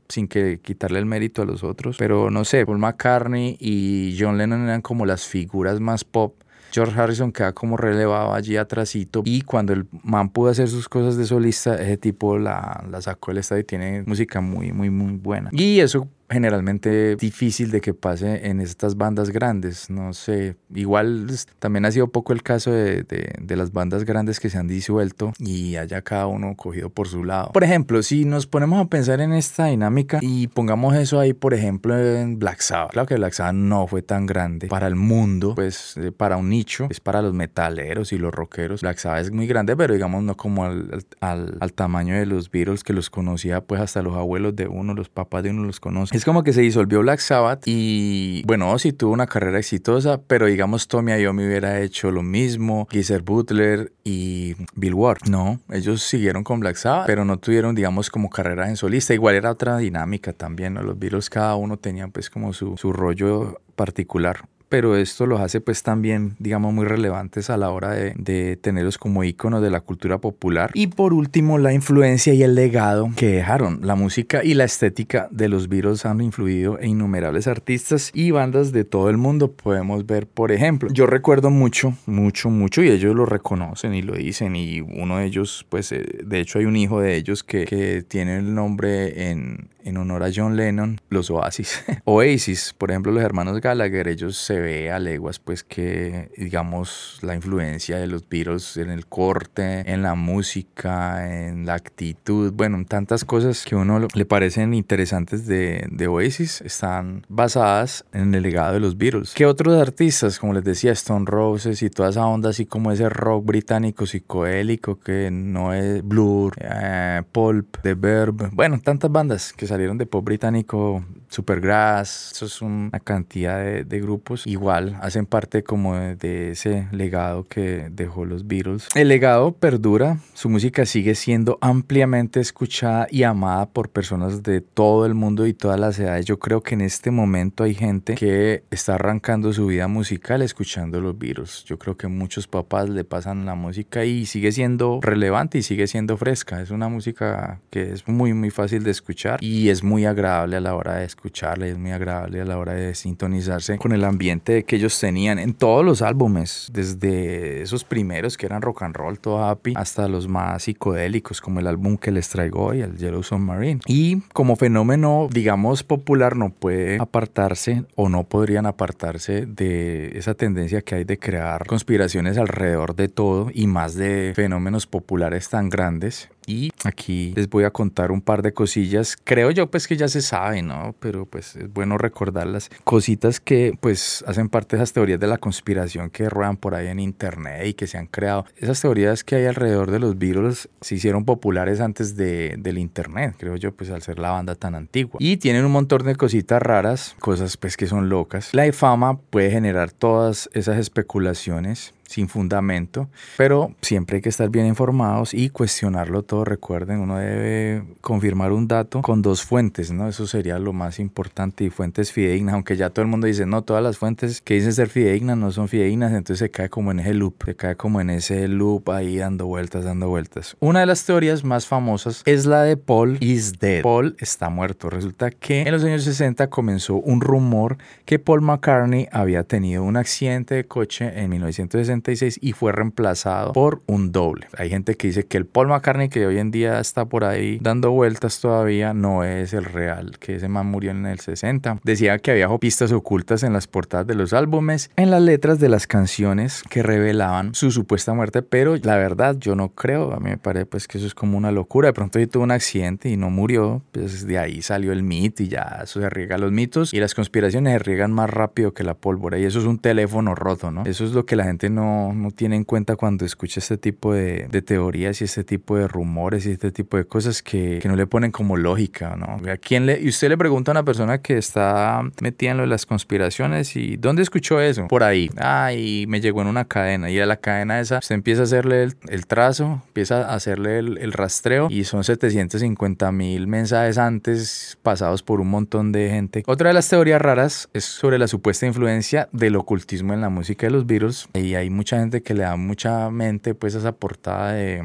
sin 0.09 0.29
que 0.29 0.61
quitarle 0.61 0.99
el 0.99 1.07
mérito 1.07 1.43
a 1.43 1.45
los 1.45 1.65
otros. 1.65 1.97
Pero 1.99 2.31
no 2.31 2.45
sé, 2.45 2.65
Paul 2.67 2.79
McCartney 2.79 3.57
y 3.61 4.17
John 4.19 4.39
Lennon 4.39 4.65
eran 4.65 4.83
como 4.83 5.07
las 5.07 5.27
figuras 5.27 5.81
más 5.81 6.05
pop 6.05 6.35
George 6.71 7.01
Harrison 7.01 7.33
queda 7.33 7.53
como 7.53 7.77
relevado 7.77 8.35
allí 8.35 8.57
atrásito 8.57 9.23
y 9.25 9.43
cuando 9.43 9.73
el 9.73 9.87
man 10.03 10.31
pudo 10.31 10.51
hacer 10.51 10.69
sus 10.69 10.89
cosas 10.89 11.17
de 11.17 11.25
solista, 11.25 11.75
ese 11.81 11.97
tipo 11.97 12.39
la, 12.39 12.85
la 12.91 13.01
sacó 13.01 13.31
del 13.31 13.39
estadio 13.39 13.63
y 13.63 13.65
tiene 13.65 14.03
música 14.07 14.41
muy, 14.41 14.73
muy, 14.73 14.91
muy 14.91 15.13
buena. 15.15 15.51
Y 15.53 15.81
eso 15.81 16.09
generalmente 16.31 17.17
difícil 17.17 17.71
de 17.71 17.81
que 17.81 17.95
pase 17.95 18.49
en 18.49 18.61
estas 18.61 18.97
bandas 18.97 19.31
grandes. 19.31 19.91
No 19.91 20.13
sé, 20.13 20.57
igual 20.75 21.29
también 21.59 21.85
ha 21.85 21.91
sido 21.91 22.09
poco 22.09 22.33
el 22.33 22.43
caso 22.43 22.71
de, 22.71 23.03
de, 23.03 23.57
las 23.57 23.73
bandas 23.73 24.05
grandes 24.05 24.39
que 24.39 24.51
se 24.51 24.59
han 24.59 24.69
disuelto 24.69 25.33
y 25.39 25.77
haya 25.77 26.03
cada 26.03 26.27
uno 26.27 26.55
cogido 26.55 26.91
por 26.91 27.09
su 27.09 27.25
lado. 27.25 27.51
Por 27.53 27.65
ejemplo, 27.65 28.03
si 28.03 28.25
nos 28.25 28.47
ponemos 28.47 28.81
a 28.81 28.89
pensar 28.89 29.21
en 29.21 29.33
esta 29.33 29.67
dinámica 29.67 30.19
y 30.23 30.47
pongamos 30.49 30.95
eso 30.95 31.19
ahí, 31.19 31.33
por 31.33 31.55
ejemplo, 31.55 31.99
en 31.99 32.39
Black 32.39 32.61
Sabbath. 32.61 32.93
Claro 32.93 33.07
que 33.07 33.17
Black 33.17 33.33
Sabbath 33.33 33.55
no 33.55 33.87
fue 33.87 34.03
tan 34.03 34.27
grande 34.27 34.69
para 34.69 34.87
el 34.87 34.95
mundo, 34.95 35.55
pues 35.55 35.97
eh, 35.97 36.13
para 36.13 36.37
un 36.37 36.51
nicho, 36.51 36.87
es 36.91 37.01
para 37.01 37.23
los 37.23 37.35
metaleros 37.35 38.13
y 38.13 38.19
los 38.19 38.33
rockeros. 38.33 38.83
Black 38.83 38.99
Sabbath 38.99 39.23
es 39.23 39.33
muy 39.33 39.47
grande, 39.47 39.77
pero 39.77 39.95
digamos 39.95 40.23
no 40.23 40.37
como 40.37 40.65
al, 40.65 41.05
al, 41.21 41.57
al 41.61 41.73
tamaño 41.73 42.15
de 42.15 42.27
los 42.27 42.51
Beatles 42.51 42.85
que 42.85 42.93
los 42.93 43.11
conocía 43.11 43.61
pues 43.63 43.81
hasta 43.81 44.03
los 44.03 44.15
abuelos 44.15 44.55
de 44.55 44.69
uno, 44.69 44.95
los 44.95 45.09
papás 45.09 45.43
de 45.43 45.51
uno 45.51 45.65
los 45.65 45.81
conocen 45.81 46.18
es 46.19 46.25
como 46.25 46.43
que 46.43 46.53
se 46.53 46.63
disolvió 46.63 47.01
Black 47.01 47.21
Sabbath 47.21 47.63
y 47.67 48.43
bueno, 48.45 48.77
sí 48.79 48.93
tuvo 48.93 49.13
una 49.13 49.29
carrera 49.29 49.59
exitosa, 49.59 50.21
pero 50.21 50.47
digamos 50.47 50.89
Tommy 50.89 51.13
Iommi 51.13 51.47
hubiera 51.47 51.81
hecho 51.81 52.11
lo 52.11 52.23
mismo, 52.23 52.89
Geezer 52.91 53.23
Butler 53.23 53.93
y 54.03 54.57
Bill 54.75 54.95
Ward. 54.95 55.29
No, 55.29 55.61
ellos 55.71 56.03
siguieron 56.03 56.43
con 56.43 56.59
Black 56.59 56.75
Sabbath, 56.75 57.07
pero 57.07 57.25
no 57.25 57.39
tuvieron 57.39 57.77
digamos 57.77 58.11
como 58.11 58.31
carrera 58.31 58.69
en 58.69 58.77
solista. 58.77 59.15
Igual 59.15 59.37
era 59.37 59.53
otra 59.53 59.79
dinámica 59.79 60.33
también, 60.33 60.75
¿no? 60.75 60.83
Los 60.83 60.99
Beatles 60.99 61.31
cada 61.31 61.55
uno 61.55 61.77
tenía 61.77 62.09
pues 62.09 62.31
como 62.31 62.53
su, 62.53 62.77
su 62.77 62.93
rollo 62.93 63.61
particular 63.77 64.41
pero 64.69 64.97
esto 64.97 65.27
los 65.27 65.41
hace 65.41 65.61
pues 65.61 65.83
también, 65.83 66.37
digamos, 66.39 66.75
muy 66.75 66.87
relevantes 66.87 67.51
a 67.51 67.57
la 67.57 67.71
hora 67.71 67.93
de, 67.93 68.15
de 68.17 68.57
tenerlos 68.57 68.99
como 68.99 69.25
íconos 69.25 69.63
de 69.63 69.71
la 69.71 69.81
cultura 69.81 70.19
popular. 70.19 70.71
Y 70.75 70.89
por 70.89 71.15
último, 71.15 71.59
la 71.59 71.73
influencia 71.73 72.35
y 72.35 72.43
el 72.43 72.55
legado 72.55 73.11
que 73.17 73.29
dejaron. 73.29 73.81
La 73.83 73.95
música 73.95 74.45
y 74.45 74.55
la 74.55 74.65
estética 74.65 75.29
de 75.31 75.49
los 75.49 75.69
Beatles 75.69 76.05
han 76.05 76.21
influido 76.21 76.79
en 76.79 76.99
innumerables 76.99 77.47
artistas 77.47 78.11
y 78.13 78.33
bandas 78.33 78.73
de 78.73 78.85
todo 78.85 79.09
el 79.09 79.17
mundo. 79.17 79.53
Podemos 79.53 80.05
ver, 80.05 80.27
por 80.27 80.53
ejemplo, 80.53 80.91
yo 80.93 81.07
recuerdo 81.07 81.51
mucho, 81.51 81.95
mucho, 82.07 82.51
mucho, 82.51 82.83
y 82.83 82.89
ellos 82.89 83.15
lo 83.15 83.25
reconocen 83.25 83.95
y 83.95 84.03
lo 84.03 84.15
dicen, 84.15 84.57
y 84.57 84.81
uno 84.81 85.19
de 85.19 85.27
ellos, 85.27 85.65
pues, 85.69 85.93
eh, 85.93 86.05
de 86.25 86.41
hecho 86.41 86.59
hay 86.59 86.65
un 86.65 86.77
hijo 86.77 87.01
de 87.01 87.17
ellos 87.17 87.45
que, 87.45 87.65
que 87.65 88.03
tiene 88.03 88.39
el 88.39 88.55
nombre 88.55 89.31
en, 89.31 89.69
en 89.85 89.97
honor 89.97 90.25
a 90.25 90.31
John 90.35 90.57
Lennon, 90.57 91.01
los 91.09 91.31
Oasis. 91.31 91.83
Oasis, 92.05 92.75
por 92.77 92.91
ejemplo, 92.91 93.13
los 93.13 93.23
hermanos 93.23 93.61
Gallagher, 93.61 94.09
ellos 94.09 94.37
se 94.37 94.58
ve 94.59 94.91
a 94.91 94.99
leguas, 94.99 95.39
pues 95.39 95.65
que, 95.65 96.31
digamos, 96.37 97.19
la 97.23 97.35
influencia 97.35 97.99
de 97.99 98.07
los 98.07 98.29
Beatles 98.29 98.77
en 98.77 98.91
el 98.91 99.07
corte, 99.07 99.91
en 99.91 100.03
la 100.03 100.15
música, 100.15 101.49
en 101.49 101.67
la 101.67 101.75
actitud, 101.75 102.53
bueno, 102.53 102.85
tantas 102.87 103.25
cosas 103.25 103.65
que 103.65 103.75
a 103.75 103.79
uno 103.79 104.07
le 104.15 104.25
parecen 104.25 104.75
interesantes 104.75 105.47
de, 105.47 105.87
de 105.91 106.07
Oasis 106.07 106.61
están 106.61 107.25
basadas 107.29 108.05
en 108.13 108.35
el 108.35 108.43
legado 108.43 108.75
de 108.75 108.81
los 108.81 108.97
Beatles. 108.97 109.35
¿Qué 109.35 109.47
otros 109.47 109.81
artistas, 109.81 110.39
como 110.39 110.55
les 110.55 110.65
decía, 110.65 110.93
Stone 110.93 111.27
Roses 111.27 111.83
y 111.83 111.91
toda 111.91 112.11
esa 112.11 112.27
onda, 112.27 112.51
así 112.51 112.67
como 112.67 112.93
ese 112.93 113.09
rock 113.09 113.45
británico 113.45 114.07
psicodélico 114.07 114.99
que 114.99 115.31
no 115.31 115.73
es 115.73 116.07
Blur, 116.07 116.55
eh, 116.61 117.23
Pulp, 117.33 117.79
The 117.83 117.95
Verb, 117.95 118.51
bueno, 118.53 118.81
tantas 118.83 119.11
bandas 119.11 119.53
que 119.53 119.67
salieron 119.67 119.99
de 119.99 120.07
pop 120.07 120.25
británico, 120.25 121.05
Supergrass, 121.29 122.33
eso 122.33 122.47
es 122.47 122.63
una 122.63 123.01
cantidad 123.01 123.59
de, 123.85 124.01
grupos. 124.01 124.47
Igual 124.49 124.97
hacen 125.03 125.27
parte 125.27 125.63
como 125.63 125.95
de, 125.95 126.53
ese 126.53 126.89
legado 126.91 127.45
que 127.45 127.89
dejó 127.91 128.25
los 128.25 128.47
Beatles. 128.47 128.89
El 128.95 129.09
legado 129.09 129.53
perdura, 129.53 130.21
su 130.33 130.49
música 130.49 130.87
sigue 130.87 131.15
siendo 131.15 131.59
ampliamente 131.61 132.41
escuchada 132.41 133.07
y 133.11 133.25
amada 133.25 133.67
por 133.67 133.91
personas 133.91 134.43
de 134.43 134.63
todo 134.63 135.05
el 135.05 135.13
mundo 135.13 135.47
y 135.47 135.53
todas 135.53 135.79
las 135.79 135.99
edades. 135.99 136.25
Yo 136.25 136.39
creo 136.39 136.63
que 136.63 136.77
en 136.77 136.81
este 136.81 137.11
momento 137.11 137.63
hay 137.63 137.75
gente 137.75 138.15
que 138.15 138.63
está 138.71 138.95
arrancando 138.95 139.53
su 139.53 139.67
vida 139.67 139.87
musical 139.87 140.41
escuchando 140.41 140.99
los 141.03 141.19
Beatles. 141.19 141.65
Yo 141.67 141.79
creo 141.79 141.99
que 141.99 142.09
muchos 142.09 142.47
papás 142.47 142.89
le 142.89 143.05
pasan 143.05 143.45
la 143.45 143.55
música 143.55 144.07
y 144.07 144.25
sigue 144.25 144.51
siendo 144.53 145.01
relevante 145.03 145.59
y 145.59 145.63
sigue 145.63 145.87
siendo 145.89 146.17
fresca. 146.17 146.63
Es 146.63 146.71
una 146.71 146.89
música 146.89 147.61
que 147.69 147.93
es 147.93 148.09
muy 148.09 148.33
muy 148.33 148.49
fácil 148.49 148.83
de 148.83 148.93
escuchar 148.93 149.45
y 149.45 149.69
es 149.69 149.83
muy 149.83 150.07
agradable 150.07 150.57
a 150.57 150.61
la 150.61 150.75
hora 150.75 150.95
de 150.95 151.05
escucharle, 151.05 151.69
es 151.69 151.77
muy 151.77 151.91
agradable 151.91 152.41
a 152.41 152.47
la 152.47 152.57
hora 152.57 152.73
de 152.73 152.95
sintonizarse 152.95 153.77
con 153.77 153.93
el 153.93 154.05
ambiente 154.05 154.38
que 154.41 154.77
ellos 154.77 154.99
tenían 154.99 155.39
en 155.39 155.55
todos 155.55 155.85
los 155.85 156.03
álbumes, 156.03 156.69
desde 156.73 157.63
esos 157.63 157.85
primeros 157.85 158.37
que 158.37 158.47
eran 158.47 158.63
rock 158.63 158.83
and 158.83 158.97
roll, 158.97 159.19
todo 159.19 159.45
happy, 159.45 159.75
hasta 159.77 160.09
los 160.09 160.29
más 160.29 160.65
psicodélicos, 160.65 161.41
como 161.41 161.61
el 161.61 161.67
álbum 161.67 161.97
que 161.97 162.11
les 162.11 162.29
traigo 162.29 162.67
hoy, 162.67 162.81
el 162.81 162.97
Yellow 162.97 163.23
Submarine. 163.23 163.81
Y 163.87 164.21
como 164.33 164.57
fenómeno, 164.57 165.29
digamos, 165.31 165.83
popular, 165.83 166.37
no 166.37 166.51
puede 166.51 166.99
apartarse 167.01 167.85
o 167.95 168.09
no 168.09 168.25
podrían 168.25 168.67
apartarse 168.67 169.47
de 169.47 170.19
esa 170.19 170.35
tendencia 170.35 170.83
que 170.83 170.97
hay 170.97 171.05
de 171.05 171.19
crear 171.19 171.67
conspiraciones 171.67 172.39
alrededor 172.39 172.95
de 172.95 173.09
todo 173.09 173.51
y 173.53 173.67
más 173.67 173.95
de 173.95 174.33
fenómenos 174.35 174.87
populares 174.87 175.49
tan 175.49 175.69
grandes 175.69 176.31
y 176.49 176.71
aquí 176.85 177.33
les 177.37 177.49
voy 177.49 177.65
a 177.65 177.71
contar 177.71 178.11
un 178.11 178.23
par 178.23 178.43
de 178.43 178.53
cosillas. 178.53 179.17
Creo 179.23 179.51
yo 179.51 179.71
pues 179.71 179.87
que 179.87 179.97
ya 179.97 180.09
se 180.09 180.23
sabe, 180.23 180.63
¿no? 180.63 180.95
Pero 180.99 181.27
pues 181.27 181.55
es 181.57 181.73
bueno 181.73 181.99
recordarlas. 181.99 182.71
Cositas 182.85 183.39
que 183.39 183.77
pues 183.81 184.25
hacen 184.27 184.49
parte 184.49 184.77
de 184.77 184.83
esas 184.83 184.93
teorías 184.93 185.21
de 185.21 185.27
la 185.27 185.39
conspiración 185.39 186.11
que 186.11 186.29
ruedan 186.29 186.57
por 186.57 186.75
ahí 186.75 186.89
en 186.89 186.99
internet 186.99 187.67
y 187.67 187.75
que 187.75 187.87
se 187.87 187.99
han 187.99 188.07
creado. 188.07 188.47
Esas 188.57 188.81
teorías 188.81 189.23
que 189.25 189.37
hay 189.37 189.45
alrededor 189.45 189.91
de 189.91 189.99
los 189.99 190.19
Beatles 190.19 190.69
se 190.81 190.95
hicieron 190.95 191.25
populares 191.25 191.81
antes 191.81 192.17
de, 192.17 192.57
del 192.59 192.79
internet, 192.79 193.35
creo 193.39 193.57
yo, 193.57 193.73
pues 193.73 193.91
al 193.91 194.03
ser 194.03 194.19
la 194.19 194.31
banda 194.31 194.55
tan 194.55 194.75
antigua. 194.75 195.19
Y 195.21 195.37
tienen 195.37 195.67
un 195.67 195.73
montón 195.73 196.05
de 196.05 196.17
cositas 196.17 196.63
raras, 196.63 197.15
cosas 197.21 197.57
pues 197.57 197.77
que 197.77 197.87
son 197.87 198.09
locas. 198.09 198.55
La 198.55 198.73
fama 198.73 199.19
puede 199.19 199.51
generar 199.51 199.93
todas 199.93 200.49
esas 200.53 200.79
especulaciones 200.79 201.95
sin 202.09 202.27
fundamento, 202.29 203.09
pero 203.37 203.75
siempre 203.83 204.17
hay 204.17 204.23
que 204.23 204.31
estar 204.31 204.49
bien 204.49 204.67
informados 204.67 205.35
y 205.35 205.51
cuestionarlo 205.51 206.23
todo. 206.23 206.45
Recuerden, 206.45 207.01
uno 207.01 207.19
debe 207.19 207.85
confirmar 208.01 208.53
un 208.53 208.67
dato 208.67 209.03
con 209.03 209.21
dos 209.21 209.43
fuentes, 209.45 209.93
¿no? 209.93 210.09
Eso 210.09 210.27
sería 210.27 210.59
lo 210.59 210.73
más 210.73 210.99
importante 210.99 211.65
y 211.65 211.71
fuentes 211.71 212.11
fidedignas, 212.11 212.55
aunque 212.55 212.77
ya 212.77 212.89
todo 212.89 213.03
el 213.03 213.09
mundo 213.09 213.27
dice, 213.27 213.45
no, 213.45 213.61
todas 213.63 213.83
las 213.83 213.99
fuentes 213.99 214.41
que 214.41 214.55
dicen 214.55 214.73
ser 214.73 214.89
fidedignas 214.89 215.37
no 215.37 215.53
son 215.53 215.69
fidedignas, 215.69 216.13
entonces 216.13 216.39
se 216.39 216.51
cae 216.51 216.71
como 216.71 216.93
en 216.93 217.01
ese 217.01 217.13
loop, 217.13 217.35
se 217.45 217.55
cae 217.55 217.77
como 217.77 218.01
en 218.01 218.09
ese 218.09 218.49
loop 218.49 218.91
ahí 218.91 219.19
dando 219.19 219.47
vueltas, 219.47 219.85
dando 219.85 220.09
vueltas. 220.09 220.57
Una 220.61 220.81
de 220.81 220.87
las 220.87 221.05
teorías 221.05 221.45
más 221.45 221.67
famosas 221.67 222.23
es 222.25 222.47
la 222.47 222.63
de 222.63 222.79
Paul 222.79 223.19
is 223.21 223.59
dead. 223.59 223.83
Paul 223.83 224.17
está 224.19 224.49
muerto. 224.49 224.89
Resulta 224.89 225.31
que 225.31 225.61
en 225.61 225.73
los 225.73 225.85
años 225.85 226.05
60 226.05 226.49
comenzó 226.49 226.95
un 226.95 227.21
rumor 227.21 227.77
que 228.07 228.19
Paul 228.19 228.41
McCartney 228.41 229.09
había 229.13 229.45
tenido 229.45 229.85
un 229.85 229.99
accidente 229.99 230.55
de 230.55 230.65
coche 230.65 231.13
en 231.15 231.29
1960 231.29 231.98
y 232.41 232.53
fue 232.53 232.73
reemplazado 232.73 233.53
por 233.53 233.83
un 233.87 234.13
doble. 234.13 234.47
Hay 234.57 234.71
gente 234.71 234.97
que 234.97 235.09
dice 235.09 235.27
que 235.27 235.37
el 235.37 235.47
Paul 235.47 235.69
McCartney 235.69 236.09
que 236.09 236.27
hoy 236.27 236.39
en 236.39 236.51
día 236.51 236.81
está 236.81 237.07
por 237.07 237.25
ahí 237.25 237.59
dando 237.61 237.91
vueltas 237.91 238.41
todavía 238.41 238.95
no 238.95 239.25
es 239.25 239.53
el 239.53 239.65
real, 239.65 240.19
que 240.19 240.37
ese 240.37 240.49
man 240.49 240.67
murió 240.67 240.91
en 240.91 241.07
el 241.07 241.21
60. 241.21 241.81
Decía 241.85 242.19
que 242.19 242.31
había 242.31 242.49
pistas 242.59 242.93
ocultas 242.93 243.43
en 243.43 243.53
las 243.53 243.67
portadas 243.67 244.07
de 244.07 244.15
los 244.15 244.33
álbumes, 244.33 244.91
en 244.97 245.11
las 245.11 245.23
letras 245.23 245.59
de 245.59 245.69
las 245.69 245.87
canciones 245.87 246.63
que 246.69 246.83
revelaban 246.83 247.55
su 247.55 247.71
supuesta 247.71 248.15
muerte, 248.15 248.43
pero 248.43 248.77
la 248.77 248.97
verdad 248.97 249.37
yo 249.39 249.55
no 249.55 249.71
creo, 249.71 250.13
a 250.13 250.21
mí 250.21 250.31
me 250.31 250.39
parece 250.39 250.67
pues 250.67 250.89
que 250.89 250.99
eso 250.99 251.07
es 251.07 251.15
como 251.15 251.37
una 251.37 251.53
locura. 251.53 251.89
De 251.89 251.93
pronto 251.93 252.19
tuvo 252.29 252.43
un 252.43 252.51
accidente 252.51 253.09
y 253.09 253.17
no 253.17 253.31
murió, 253.31 253.83
pues 253.93 254.27
de 254.27 254.39
ahí 254.39 254.63
salió 254.63 254.93
el 254.93 255.03
mito 255.03 255.43
y 255.43 255.49
ya 255.49 255.81
eso 255.83 256.01
se 256.01 256.11
riega 256.11 256.39
los 256.39 256.53
mitos 256.53 256.93
y 256.95 257.01
las 257.01 257.15
conspiraciones 257.15 257.75
se 257.75 257.79
riegan 257.79 258.13
más 258.13 258.31
rápido 258.31 258.73
que 258.73 258.85
la 258.85 258.95
pólvora 258.95 259.39
y 259.39 259.45
eso 259.45 259.59
es 259.59 259.65
un 259.65 259.79
teléfono 259.79 260.35
roto, 260.35 260.71
¿no? 260.71 260.85
Eso 260.85 261.05
es 261.05 261.13
lo 261.13 261.27
que 261.27 261.37
la 261.37 261.45
gente 261.45 261.71
no 261.71 261.88
no, 261.89 262.31
tiene 262.31 262.57
en 262.57 262.65
cuenta 262.65 262.97
cuando 262.97 263.25
escucha 263.25 263.61
este 263.61 263.79
tipo 263.79 264.13
de, 264.13 264.49
teorías 264.65 265.21
y 265.21 265.25
este 265.25 265.45
tipo 265.45 265.77
de 265.77 265.89
rumores 265.89 266.47
y 266.47 266.53
este 266.53 266.71
tipo 266.71 266.97
de 266.97 267.05
cosas 267.05 267.43
que, 267.43 267.81
no 267.89 267.97
le 267.97 268.07
ponen 268.07 268.31
como 268.31 268.57
lógica, 268.59 269.17
¿no? 269.17 269.41
¿A 269.51 269.57
quién 269.57 269.87
le, 269.87 269.99
y 270.01 270.09
usted 270.09 270.29
le 270.29 270.37
pregunta 270.37 270.71
a 270.71 270.73
una 270.73 270.83
persona 270.83 271.23
que 271.23 271.39
está 271.39 272.03
metida 272.21 272.51
en 272.51 272.59
lo 272.59 272.65
de 272.65 272.69
las 272.69 272.85
conspiraciones 272.85 273.77
y 273.77 273.97
¿dónde 273.97 274.23
escuchó 274.23 274.61
eso? 274.61 274.89
Por 274.89 275.03
ahí. 275.03 275.31
Ah, 275.39 275.73
y 275.73 276.07
me 276.07 276.21
llegó 276.21 276.43
en 276.43 276.49
una 276.49 276.67
cadena 276.67 277.11
y 277.11 277.19
a 277.19 277.25
la 277.25 277.37
cadena 277.37 277.81
esa 277.81 277.99
usted 277.99 278.15
empieza 278.15 278.43
a 278.43 278.45
hacerle 278.45 278.89
el, 279.09 279.27
trazo, 279.27 279.83
empieza 279.87 280.29
a 280.29 280.35
hacerle 280.35 280.81
el, 280.81 280.99
el 280.99 281.13
rastreo 281.13 281.69
y 281.71 281.85
son 281.85 282.05
750 282.05 283.11
mil 283.13 283.47
mensajes 283.47 283.97
antes 283.97 284.79
pasados 284.83 285.23
por 285.23 285.41
un 285.41 285.49
montón 285.49 285.93
de 285.93 286.11
gente. 286.11 286.43
Otra 286.47 286.69
de 286.69 286.75
las 286.75 286.89
teorías 286.89 287.23
raras 287.23 287.69
es 287.73 287.85
sobre 287.85 288.19
la 288.19 288.29
supuesta 288.29 288.67
influencia 288.67 289.29
del 289.33 289.57
ocultismo 289.57 290.13
en 290.13 290.21
la 290.21 290.29
música 290.29 290.67
de 290.67 290.73
los 290.73 290.87
Beatles 290.87 291.29
y 291.35 291.55
hay 291.55 291.71
mucha 291.79 292.01
gente 292.01 292.23
que 292.23 292.35
le 292.35 292.43
da 292.43 292.57
mucha 292.57 293.09
mente 293.09 293.55
pues 293.55 293.77
esa 293.77 293.93
portada 293.93 294.53
de 294.55 294.83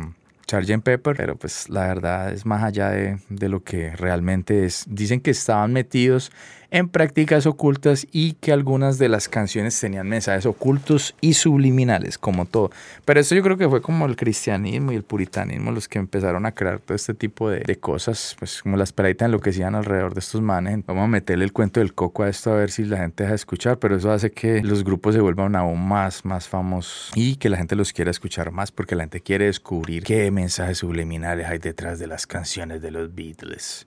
Sgt. 0.47 0.83
Pepper, 0.83 1.15
pero 1.17 1.35
pues 1.35 1.67
la 1.67 1.87
verdad 1.87 2.31
es 2.31 2.45
más 2.45 2.61
allá 2.61 2.91
de, 2.91 3.17
de 3.29 3.49
lo 3.49 3.63
que 3.63 3.95
realmente 3.95 4.63
es. 4.63 4.85
Dicen 4.87 5.19
que 5.19 5.31
estaban 5.31 5.73
metidos 5.73 6.31
en 6.73 6.89
prácticas 6.89 7.45
ocultas 7.45 8.07
y 8.11 8.33
que 8.33 8.51
algunas 8.51 8.97
de 8.97 9.07
las 9.07 9.29
canciones 9.29 9.79
tenían 9.79 10.09
mensajes 10.09 10.47
ocultos 10.47 11.13
y 11.21 11.35
subliminales, 11.35 12.17
como 12.17 12.45
todo. 12.45 12.71
Pero 13.05 13.19
esto 13.19 13.35
yo 13.35 13.43
creo 13.43 13.57
que 13.57 13.69
fue 13.69 13.83
como 13.83 14.07
el 14.07 14.15
cristianismo 14.15 14.91
y 14.91 14.95
el 14.95 15.03
puritanismo 15.03 15.71
los 15.71 15.87
que 15.87 15.99
empezaron 15.99 16.47
a 16.47 16.51
crear 16.51 16.79
todo 16.79 16.95
este 16.95 17.13
tipo 17.13 17.47
de, 17.47 17.59
de 17.59 17.75
cosas, 17.75 18.35
pues 18.39 18.63
como 18.63 18.75
las 18.75 18.91
peraitas 18.91 19.27
enloquecían 19.27 19.75
alrededor 19.75 20.15
de 20.15 20.21
estos 20.21 20.41
manes. 20.41 20.83
Vamos 20.87 21.03
a 21.03 21.07
meterle 21.07 21.45
el 21.45 21.53
cuento 21.53 21.79
del 21.79 21.93
coco 21.93 22.23
a 22.23 22.29
esto 22.29 22.51
a 22.51 22.55
ver 22.55 22.71
si 22.71 22.85
la 22.85 22.97
gente 22.97 23.21
deja 23.21 23.33
de 23.33 23.35
escuchar, 23.35 23.77
pero 23.77 23.95
eso 23.95 24.11
hace 24.11 24.31
que 24.31 24.63
los 24.63 24.83
grupos 24.83 25.13
se 25.13 25.21
vuelvan 25.21 25.55
aún 25.55 25.87
más, 25.87 26.25
más 26.25 26.49
famosos 26.49 27.11
y 27.13 27.35
que 27.35 27.49
la 27.49 27.57
gente 27.57 27.75
los 27.75 27.93
quiera 27.93 28.09
escuchar 28.09 28.49
más 28.49 28.71
porque 28.71 28.95
la 28.95 29.03
gente 29.03 29.21
quiere 29.21 29.45
descubrir 29.45 30.03
qué 30.03 30.31
mensajes 30.31 30.79
subliminales 30.79 31.45
hay 31.45 31.59
detrás 31.59 31.99
de 31.99 32.07
las 32.07 32.25
canciones 32.25 32.81
de 32.81 32.89
los 32.89 33.13
Beatles 33.13 33.85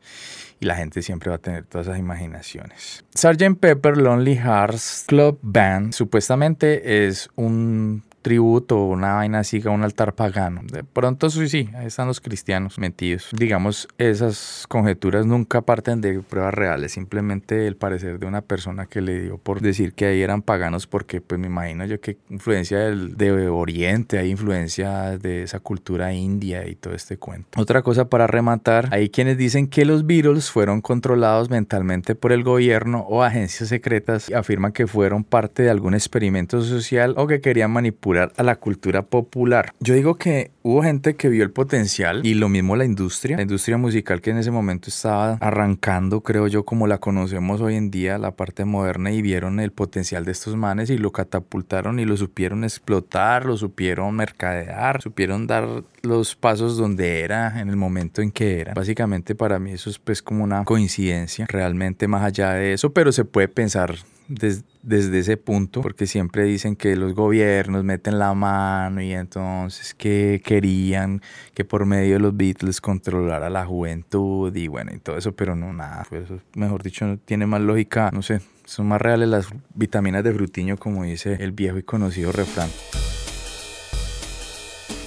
y 0.60 0.66
la 0.66 0.76
gente 0.76 1.02
siempre 1.02 1.30
va 1.30 1.36
a 1.36 1.40
tener 1.40 1.64
todas 1.64 1.88
esas 1.88 1.98
imaginaciones. 1.98 2.75
Sgt. 3.14 3.58
Pepper 3.60 3.96
Lonely 3.96 4.36
Hearts 4.36 5.04
Club 5.06 5.38
Band 5.42 5.92
supuestamente 5.94 7.06
es 7.06 7.30
un 7.34 8.02
tributo 8.26 8.76
o 8.80 8.88
una 8.88 9.14
vaina 9.14 9.38
así, 9.38 9.62
a 9.64 9.70
un 9.70 9.84
altar 9.84 10.12
pagano. 10.12 10.62
De 10.64 10.82
pronto 10.82 11.30
sí, 11.30 11.48
sí, 11.48 11.68
ahí 11.76 11.86
están 11.86 12.08
los 12.08 12.20
cristianos 12.20 12.76
metidos. 12.76 13.28
Digamos, 13.30 13.86
esas 13.98 14.64
conjeturas 14.68 15.26
nunca 15.26 15.60
parten 15.60 16.00
de 16.00 16.18
pruebas 16.22 16.52
reales, 16.52 16.90
simplemente 16.90 17.68
el 17.68 17.76
parecer 17.76 18.18
de 18.18 18.26
una 18.26 18.40
persona 18.40 18.86
que 18.86 19.00
le 19.00 19.20
dio 19.20 19.38
por 19.38 19.60
decir 19.60 19.92
que 19.92 20.06
ahí 20.06 20.22
eran 20.22 20.42
paganos 20.42 20.88
porque 20.88 21.20
pues 21.20 21.40
me 21.40 21.46
imagino 21.46 21.84
yo 21.84 22.00
que 22.00 22.16
influencia 22.28 22.80
del, 22.80 23.16
de 23.16 23.48
Oriente, 23.48 24.18
hay 24.18 24.30
influencia 24.30 25.16
de 25.18 25.44
esa 25.44 25.60
cultura 25.60 26.12
india 26.12 26.66
y 26.66 26.74
todo 26.74 26.94
este 26.94 27.18
cuento. 27.18 27.60
Otra 27.60 27.82
cosa 27.82 28.08
para 28.08 28.26
rematar, 28.26 28.88
hay 28.90 29.08
quienes 29.08 29.38
dicen 29.38 29.68
que 29.68 29.84
los 29.84 30.04
Beatles 30.04 30.50
fueron 30.50 30.80
controlados 30.80 31.48
mentalmente 31.48 32.16
por 32.16 32.32
el 32.32 32.42
gobierno 32.42 33.06
o 33.08 33.22
agencias 33.22 33.68
secretas 33.68 34.30
y 34.30 34.34
afirman 34.34 34.72
que 34.72 34.88
fueron 34.88 35.22
parte 35.22 35.62
de 35.62 35.70
algún 35.70 35.94
experimento 35.94 36.60
social 36.62 37.14
o 37.16 37.28
que 37.28 37.40
querían 37.40 37.70
manipular 37.70 38.15
a 38.18 38.42
la 38.42 38.56
cultura 38.56 39.02
popular. 39.02 39.72
Yo 39.80 39.94
digo 39.94 40.16
que 40.16 40.50
hubo 40.62 40.82
gente 40.82 41.14
que 41.14 41.28
vio 41.28 41.44
el 41.44 41.50
potencial 41.50 42.24
y 42.24 42.34
lo 42.34 42.48
mismo 42.48 42.76
la 42.76 42.84
industria, 42.84 43.36
la 43.36 43.42
industria 43.42 43.76
musical 43.76 44.20
que 44.20 44.30
en 44.30 44.38
ese 44.38 44.50
momento 44.50 44.90
estaba 44.90 45.34
arrancando, 45.34 46.22
creo 46.22 46.48
yo, 46.48 46.64
como 46.64 46.86
la 46.86 46.98
conocemos 46.98 47.60
hoy 47.60 47.76
en 47.76 47.90
día, 47.90 48.18
la 48.18 48.32
parte 48.32 48.64
moderna 48.64 49.12
y 49.12 49.22
vieron 49.22 49.60
el 49.60 49.72
potencial 49.72 50.24
de 50.24 50.32
estos 50.32 50.56
manes 50.56 50.90
y 50.90 50.98
lo 50.98 51.12
catapultaron 51.12 51.98
y 51.98 52.04
lo 52.04 52.16
supieron 52.16 52.64
explotar, 52.64 53.46
lo 53.46 53.56
supieron 53.56 54.14
mercadear, 54.14 55.02
supieron 55.02 55.46
dar 55.46 55.84
los 56.02 56.34
pasos 56.36 56.76
donde 56.76 57.20
era 57.20 57.60
en 57.60 57.68
el 57.68 57.76
momento 57.76 58.22
en 58.22 58.30
que 58.30 58.60
era. 58.60 58.74
Básicamente 58.74 59.34
para 59.34 59.58
mí 59.58 59.72
eso 59.72 59.90
es 59.90 59.98
pues 59.98 60.22
como 60.22 60.44
una 60.44 60.64
coincidencia, 60.64 61.46
realmente 61.48 62.08
más 62.08 62.22
allá 62.22 62.52
de 62.52 62.72
eso, 62.72 62.92
pero 62.92 63.12
se 63.12 63.24
puede 63.24 63.48
pensar 63.48 63.96
desde 64.28 65.18
ese 65.18 65.36
punto, 65.36 65.82
porque 65.82 66.06
siempre 66.06 66.44
dicen 66.44 66.76
que 66.76 66.96
los 66.96 67.14
gobiernos 67.14 67.84
meten 67.84 68.18
la 68.18 68.34
mano 68.34 69.00
y 69.00 69.12
entonces 69.12 69.94
que 69.94 70.42
querían 70.44 71.22
que 71.54 71.64
por 71.64 71.86
medio 71.86 72.14
de 72.14 72.20
los 72.20 72.36
Beatles 72.36 72.80
controlara 72.80 73.50
la 73.50 73.64
juventud 73.64 74.54
y 74.54 74.68
bueno, 74.68 74.92
y 74.94 74.98
todo 74.98 75.16
eso, 75.16 75.32
pero 75.32 75.54
no, 75.54 75.72
nada, 75.72 76.04
pues 76.08 76.24
eso, 76.24 76.40
mejor 76.54 76.82
dicho, 76.82 77.18
tiene 77.24 77.46
más 77.46 77.60
lógica, 77.60 78.10
no 78.12 78.22
sé, 78.22 78.40
son 78.64 78.86
más 78.88 79.00
reales 79.00 79.28
las 79.28 79.48
vitaminas 79.74 80.24
de 80.24 80.32
frutiño, 80.32 80.76
como 80.76 81.04
dice 81.04 81.36
el 81.40 81.52
viejo 81.52 81.78
y 81.78 81.82
conocido 81.82 82.32
refrán. 82.32 82.68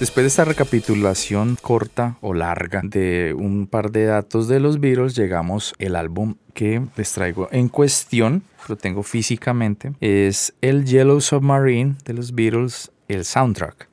Después 0.00 0.24
de 0.24 0.28
esta 0.28 0.46
recapitulación 0.46 1.58
corta 1.60 2.16
o 2.22 2.32
larga 2.32 2.80
de 2.82 3.34
un 3.36 3.66
par 3.66 3.92
de 3.92 4.06
datos 4.06 4.48
de 4.48 4.58
los 4.58 4.80
Beatles, 4.80 5.14
llegamos 5.14 5.74
al 5.78 5.94
álbum 5.94 6.36
que 6.54 6.80
les 6.96 7.12
traigo 7.12 7.50
en 7.52 7.68
cuestión, 7.68 8.42
lo 8.66 8.76
tengo 8.76 9.02
físicamente, 9.02 9.92
es 10.00 10.54
el 10.62 10.86
Yellow 10.86 11.20
Submarine 11.20 11.96
de 12.06 12.14
los 12.14 12.34
Beatles, 12.34 12.90
el 13.08 13.26
soundtrack. 13.26 13.89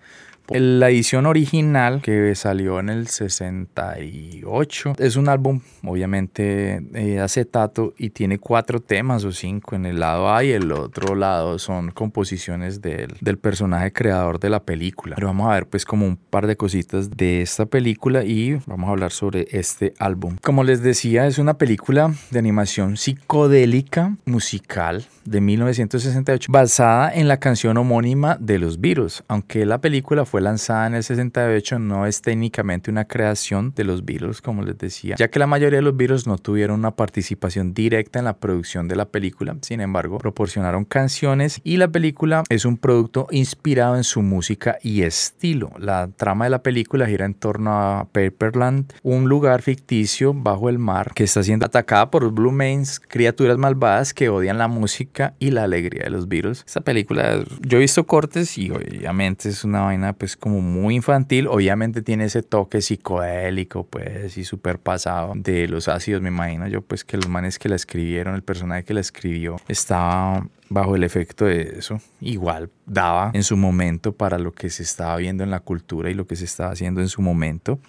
La 0.49 0.89
edición 0.89 1.25
original 1.25 2.01
que 2.01 2.33
salió 2.33 2.79
en 2.79 2.87
el 2.87 3.07
68 3.07 4.93
es 4.97 5.17
un 5.17 5.27
álbum 5.27 5.59
obviamente 5.83 6.81
eh, 6.93 7.19
acetato 7.19 7.93
y 7.97 8.11
tiene 8.11 8.39
cuatro 8.39 8.79
temas 8.79 9.25
o 9.25 9.33
cinco 9.33 9.75
en 9.75 9.85
el 9.85 9.99
lado 9.99 10.33
A 10.33 10.45
y 10.45 10.51
el 10.51 10.71
otro 10.71 11.15
lado 11.15 11.59
son 11.59 11.91
composiciones 11.91 12.81
del, 12.81 13.17
del 13.19 13.37
personaje 13.37 13.91
creador 13.91 14.39
de 14.39 14.49
la 14.49 14.63
película. 14.63 15.15
Pero 15.15 15.27
vamos 15.27 15.49
a 15.49 15.53
ver 15.53 15.67
pues 15.67 15.83
como 15.83 16.05
un 16.05 16.15
par 16.15 16.47
de 16.47 16.55
cositas 16.55 17.09
de 17.11 17.41
esta 17.41 17.65
película 17.65 18.23
y 18.23 18.57
vamos 18.65 18.87
a 18.87 18.91
hablar 18.91 19.11
sobre 19.11 19.47
este 19.51 19.93
álbum. 19.99 20.37
Como 20.41 20.63
les 20.63 20.81
decía 20.81 21.27
es 21.27 21.39
una 21.39 21.57
película 21.57 22.13
de 22.31 22.39
animación 22.39 22.95
psicodélica 22.95 24.15
musical 24.25 25.05
de 25.25 25.41
1968 25.41 26.49
basada 26.49 27.13
en 27.13 27.27
la 27.27 27.37
canción 27.37 27.75
homónima 27.75 28.37
de 28.39 28.59
los 28.59 28.79
Beatles, 28.79 29.23
aunque 29.27 29.65
la 29.65 29.79
película 29.81 30.25
fue 30.25 30.36
lanzada 30.41 30.87
en 30.87 30.95
el 30.95 31.03
68 31.03 31.79
no 31.79 32.05
es 32.05 32.21
técnicamente 32.21 32.91
una 32.91 33.05
creación 33.05 33.73
de 33.75 33.83
los 33.83 34.05
Beatles, 34.05 34.41
como 34.41 34.63
les 34.63 34.77
decía, 34.77 35.15
ya 35.17 35.29
que 35.29 35.39
la 35.39 35.47
mayoría 35.47 35.77
de 35.77 35.83
los 35.83 35.95
Beatles 35.95 36.27
no 36.27 36.37
tuvieron 36.37 36.79
una 36.79 36.91
participación 36.91 37.73
directa 37.73 38.19
en 38.19 38.25
la 38.25 38.37
producción 38.37 38.87
de 38.87 38.95
la 38.95 39.05
película, 39.05 39.55
sin 39.61 39.81
embargo, 39.81 40.17
proporcionaron 40.17 40.85
canciones 40.85 41.61
y 41.63 41.77
la 41.77 41.87
película 41.87 42.43
es 42.49 42.65
un 42.65 42.77
producto 42.77 43.27
inspirado 43.31 43.95
en 43.95 44.03
su 44.03 44.21
música 44.21 44.77
y 44.81 45.03
estilo. 45.03 45.71
La 45.79 46.09
trama 46.15 46.45
de 46.45 46.51
la 46.51 46.63
película 46.63 47.07
gira 47.07 47.25
en 47.25 47.33
torno 47.33 47.71
a 47.71 48.07
Paperland, 48.11 48.93
un 49.03 49.29
lugar 49.29 49.61
ficticio 49.61 50.33
bajo 50.33 50.69
el 50.69 50.79
mar 50.79 51.13
que 51.13 51.23
está 51.23 51.43
siendo 51.43 51.65
atacada 51.65 52.11
por 52.11 52.23
los 52.23 52.33
Blue 52.33 52.51
Mains, 52.51 52.99
criaturas 52.99 53.57
malvadas 53.57 54.13
que 54.13 54.29
odian 54.29 54.57
la 54.57 54.67
música 54.67 55.33
y 55.39 55.51
la 55.51 55.63
alegría 55.63 56.03
de 56.03 56.09
los 56.09 56.27
Beatles. 56.27 56.63
Esta 56.65 56.81
película, 56.81 57.43
yo 57.61 57.77
he 57.77 57.81
visto 57.81 58.05
cortes 58.05 58.57
y 58.57 58.71
obviamente 58.71 59.49
es 59.49 59.63
una 59.63 59.81
vaina 59.81 60.13
pues 60.13 60.26
como 60.35 60.61
muy 60.61 60.95
infantil, 60.95 61.47
obviamente 61.47 62.01
tiene 62.01 62.25
ese 62.25 62.43
toque 62.43 62.81
psicodélico, 62.81 63.85
pues, 63.85 64.37
y 64.37 64.43
súper 64.43 64.79
pasado 64.79 65.33
de 65.35 65.67
los 65.67 65.87
ácidos, 65.87 66.21
me 66.21 66.29
imagino 66.29 66.67
yo, 66.67 66.81
pues, 66.81 67.03
que 67.03 67.17
los 67.17 67.29
manes 67.29 67.59
que 67.59 67.69
la 67.69 67.75
escribieron, 67.75 68.35
el 68.35 68.43
personaje 68.43 68.83
que 68.83 68.93
la 68.93 68.99
escribió, 68.99 69.57
estaba 69.67 70.47
bajo 70.69 70.95
el 70.95 71.03
efecto 71.03 71.45
de 71.45 71.75
eso. 71.77 72.01
Igual 72.19 72.69
daba 72.85 73.31
en 73.33 73.43
su 73.43 73.55
momento 73.55 74.11
para 74.11 74.37
lo 74.37 74.51
que 74.51 74.69
se 74.69 74.83
estaba 74.83 75.15
viendo 75.17 75.43
en 75.43 75.51
la 75.51 75.61
cultura 75.61 76.09
y 76.09 76.13
lo 76.13 76.27
que 76.27 76.35
se 76.35 76.45
estaba 76.45 76.71
haciendo 76.71 77.01
en 77.01 77.07
su 77.07 77.21
momento. 77.21 77.79